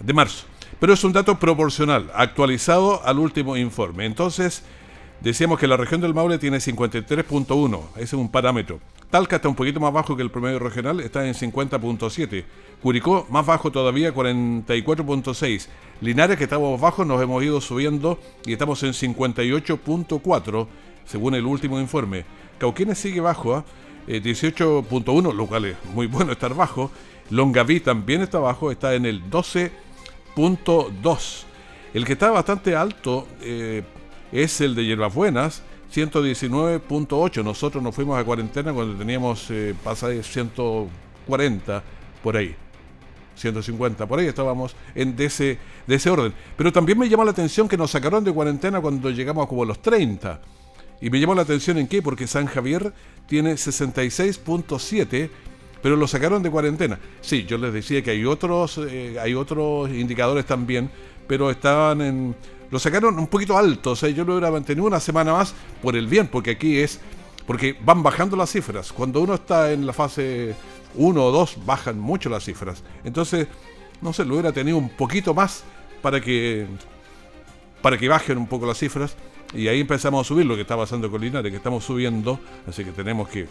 de 0.00 0.12
marzo. 0.12 0.46
Pero 0.80 0.92
es 0.92 1.04
un 1.04 1.12
dato 1.12 1.38
proporcional, 1.38 2.10
actualizado 2.14 3.00
al 3.04 3.20
último 3.20 3.56
informe. 3.56 4.04
Entonces, 4.06 4.64
decíamos 5.22 5.58
que 5.58 5.66
la 5.66 5.76
región 5.76 6.00
del 6.00 6.14
Maule 6.14 6.38
tiene 6.38 6.58
53.1, 6.58 7.80
ese 7.94 8.02
es 8.02 8.12
un 8.14 8.30
parámetro. 8.30 8.80
Talca 9.10 9.36
está 9.36 9.48
un 9.48 9.54
poquito 9.54 9.78
más 9.78 9.92
bajo 9.92 10.16
que 10.16 10.22
el 10.22 10.30
promedio 10.30 10.58
regional, 10.58 11.00
está 11.00 11.26
en 11.26 11.34
50.7. 11.34 12.44
Curicó 12.82 13.26
más 13.30 13.44
bajo 13.44 13.70
todavía, 13.70 14.14
44.6. 14.14 15.68
Linares, 16.00 16.38
que 16.38 16.44
estamos 16.44 16.80
bajos, 16.80 17.06
nos 17.06 17.22
hemos 17.22 17.44
ido 17.44 17.60
subiendo 17.60 18.18
y 18.46 18.54
estamos 18.54 18.82
en 18.82 18.92
58.4, 18.92 20.66
según 21.04 21.34
el 21.34 21.44
último 21.44 21.78
informe. 21.78 22.24
Cauquenes 22.58 22.98
sigue 22.98 23.20
bajo, 23.20 23.64
18.1, 24.08 25.26
¿ah? 25.26 25.30
eh, 25.30 25.34
lo 25.34 25.46
cual 25.46 25.66
es 25.66 25.76
muy 25.94 26.06
bueno 26.06 26.32
estar 26.32 26.54
bajo. 26.54 26.90
Longaví 27.30 27.80
también 27.80 28.22
está 28.22 28.38
bajo, 28.38 28.70
está 28.70 28.94
en 28.94 29.04
el 29.06 29.28
12.2. 29.30 31.44
El 31.94 32.04
que 32.06 32.12
está 32.14 32.30
bastante 32.30 32.74
alto 32.74 33.28
eh, 33.42 33.82
es 34.32 34.60
el 34.60 34.74
de 34.74 34.84
Hierbas 34.84 35.14
Buenas, 35.14 35.62
119.8. 35.94 37.44
Nosotros 37.44 37.82
nos 37.82 37.94
fuimos 37.94 38.18
a 38.18 38.24
cuarentena 38.24 38.72
cuando 38.72 38.96
teníamos 38.96 39.50
eh, 39.50 39.74
de 39.74 40.22
140 40.22 41.82
por 42.22 42.36
ahí. 42.36 42.56
150, 43.36 44.06
por 44.06 44.18
ahí 44.18 44.26
estábamos 44.26 44.74
en 44.94 45.16
de 45.16 45.26
ese, 45.26 45.58
ese 45.86 46.10
orden. 46.10 46.32
Pero 46.56 46.72
también 46.72 46.98
me 46.98 47.08
llama 47.08 47.24
la 47.24 47.30
atención 47.30 47.68
que 47.68 47.76
nos 47.76 47.90
sacaron 47.90 48.24
de 48.24 48.32
cuarentena 48.32 48.80
cuando 48.80 49.10
llegamos 49.10 49.44
a 49.44 49.48
como 49.48 49.64
los 49.64 49.80
30. 49.80 50.40
Y 51.00 51.10
me 51.10 51.18
llamó 51.18 51.34
la 51.34 51.42
atención 51.42 51.78
en 51.78 51.88
qué, 51.88 52.00
porque 52.00 52.26
San 52.26 52.46
Javier 52.46 52.92
tiene 53.26 53.54
66.7, 53.54 55.30
pero 55.82 55.96
lo 55.96 56.06
sacaron 56.06 56.42
de 56.42 56.50
cuarentena. 56.50 56.98
Sí, 57.20 57.44
yo 57.44 57.58
les 57.58 57.72
decía 57.72 58.02
que 58.02 58.12
hay 58.12 58.24
otros, 58.24 58.78
eh, 58.78 59.16
hay 59.20 59.34
otros 59.34 59.90
indicadores 59.90 60.46
también, 60.46 60.90
pero 61.26 61.50
estaban 61.50 62.00
en 62.02 62.36
lo 62.72 62.78
sacaron 62.78 63.18
un 63.18 63.26
poquito 63.26 63.58
alto, 63.58 63.90
o 63.90 63.96
sea, 63.96 64.08
yo 64.08 64.24
lo 64.24 64.32
hubiera 64.32 64.50
mantenido 64.50 64.86
una 64.86 64.98
semana 64.98 65.34
más 65.34 65.54
por 65.82 65.94
el 65.94 66.06
bien, 66.06 66.26
porque 66.26 66.52
aquí 66.52 66.78
es, 66.78 67.00
porque 67.46 67.76
van 67.84 68.02
bajando 68.02 68.34
las 68.34 68.50
cifras. 68.50 68.94
Cuando 68.94 69.20
uno 69.20 69.34
está 69.34 69.72
en 69.72 69.84
la 69.84 69.92
fase 69.92 70.54
1 70.94 71.22
o 71.22 71.30
2, 71.30 71.66
bajan 71.66 72.00
mucho 72.00 72.30
las 72.30 72.44
cifras. 72.44 72.82
Entonces, 73.04 73.46
no 74.00 74.14
sé, 74.14 74.24
lo 74.24 74.32
hubiera 74.32 74.52
tenido 74.52 74.78
un 74.78 74.88
poquito 74.88 75.34
más 75.34 75.64
para 76.00 76.18
que, 76.22 76.66
para 77.82 77.98
que 77.98 78.08
bajen 78.08 78.38
un 78.38 78.46
poco 78.46 78.64
las 78.64 78.78
cifras. 78.78 79.16
Y 79.52 79.68
ahí 79.68 79.80
empezamos 79.80 80.26
a 80.26 80.28
subir 80.28 80.46
lo 80.46 80.54
que 80.54 80.62
está 80.62 80.74
pasando 80.74 81.10
con 81.10 81.20
Linares, 81.20 81.50
que 81.50 81.58
estamos 81.58 81.84
subiendo, 81.84 82.40
así 82.66 82.86
que 82.86 82.92
tenemos 82.92 83.28
que 83.28 83.46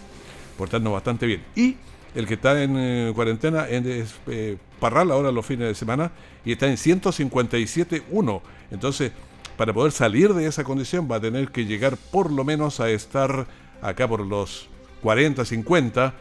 portarnos 0.58 0.94
bastante 0.94 1.28
bien. 1.28 1.44
Y 1.56 1.76
el 2.16 2.26
que 2.26 2.34
está 2.34 2.60
en 2.64 2.76
eh, 2.76 3.12
cuarentena 3.14 3.68
es 3.68 4.16
eh, 4.26 4.58
Parral 4.82 5.12
ahora 5.12 5.32
los 5.32 5.46
fines 5.46 5.68
de 5.68 5.76
semana 5.76 6.12
y 6.44 6.52
está 6.52 6.68
en 6.68 6.76
157.1. 6.76 8.42
Entonces, 8.72 9.12
para 9.56 9.74
poder 9.74 9.92
salir 9.92 10.34
de 10.34 10.48
esa 10.48 10.64
condición 10.64 11.08
va 11.10 11.18
a 11.18 11.22
tener 11.22 11.50
que 11.52 11.66
llegar 11.66 11.96
por 11.96 12.32
lo 12.32 12.44
menos 12.44 12.80
a 12.80 12.90
estar 12.90 13.46
acá 13.82 14.08
por 14.08 14.26
los 14.26 14.68
40, 15.04 15.46
50. 15.46 16.14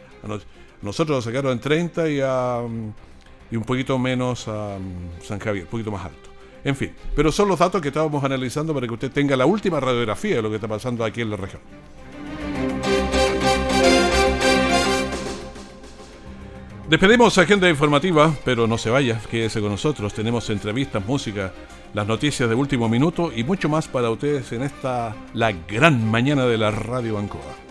Nosotros 0.83 1.17
lo 1.17 1.21
sacaron 1.23 1.53
en 1.53 1.59
30 1.59 2.09
y, 2.09 2.17
y 3.51 3.55
un 3.55 3.63
poquito 3.63 3.97
menos 3.97 4.47
a 4.47 4.77
San 5.23 5.39
Javier, 5.39 5.65
un 5.65 5.71
poquito 5.71 5.91
más 5.91 6.05
alto. 6.05 6.29
En 6.63 6.75
fin, 6.75 6.93
pero 7.15 7.31
son 7.31 7.47
los 7.49 7.57
datos 7.57 7.81
que 7.81 7.87
estábamos 7.87 8.23
analizando 8.23 8.75
para 8.75 8.85
que 8.85 8.93
usted 8.93 9.11
tenga 9.11 9.35
la 9.35 9.47
última 9.47 9.79
radiografía 9.79 10.35
de 10.35 10.41
lo 10.43 10.49
que 10.49 10.55
está 10.55 10.67
pasando 10.67 11.03
aquí 11.03 11.21
en 11.21 11.31
la 11.31 11.37
región. 11.37 11.61
Despedimos 16.91 17.37
agenda 17.37 17.69
informativa, 17.69 18.35
pero 18.43 18.67
no 18.67 18.77
se 18.77 18.89
vaya, 18.89 19.17
quédese 19.31 19.61
con 19.61 19.71
nosotros. 19.71 20.13
Tenemos 20.13 20.49
entrevistas, 20.49 21.01
música, 21.05 21.53
las 21.93 22.05
noticias 22.05 22.49
de 22.49 22.53
último 22.53 22.89
minuto 22.89 23.31
y 23.33 23.45
mucho 23.45 23.69
más 23.69 23.87
para 23.87 24.09
ustedes 24.09 24.51
en 24.51 24.63
esta, 24.63 25.15
la 25.33 25.53
gran 25.53 26.05
mañana 26.05 26.45
de 26.45 26.57
la 26.57 26.69
Radio 26.69 27.13
Bancoa. 27.13 27.70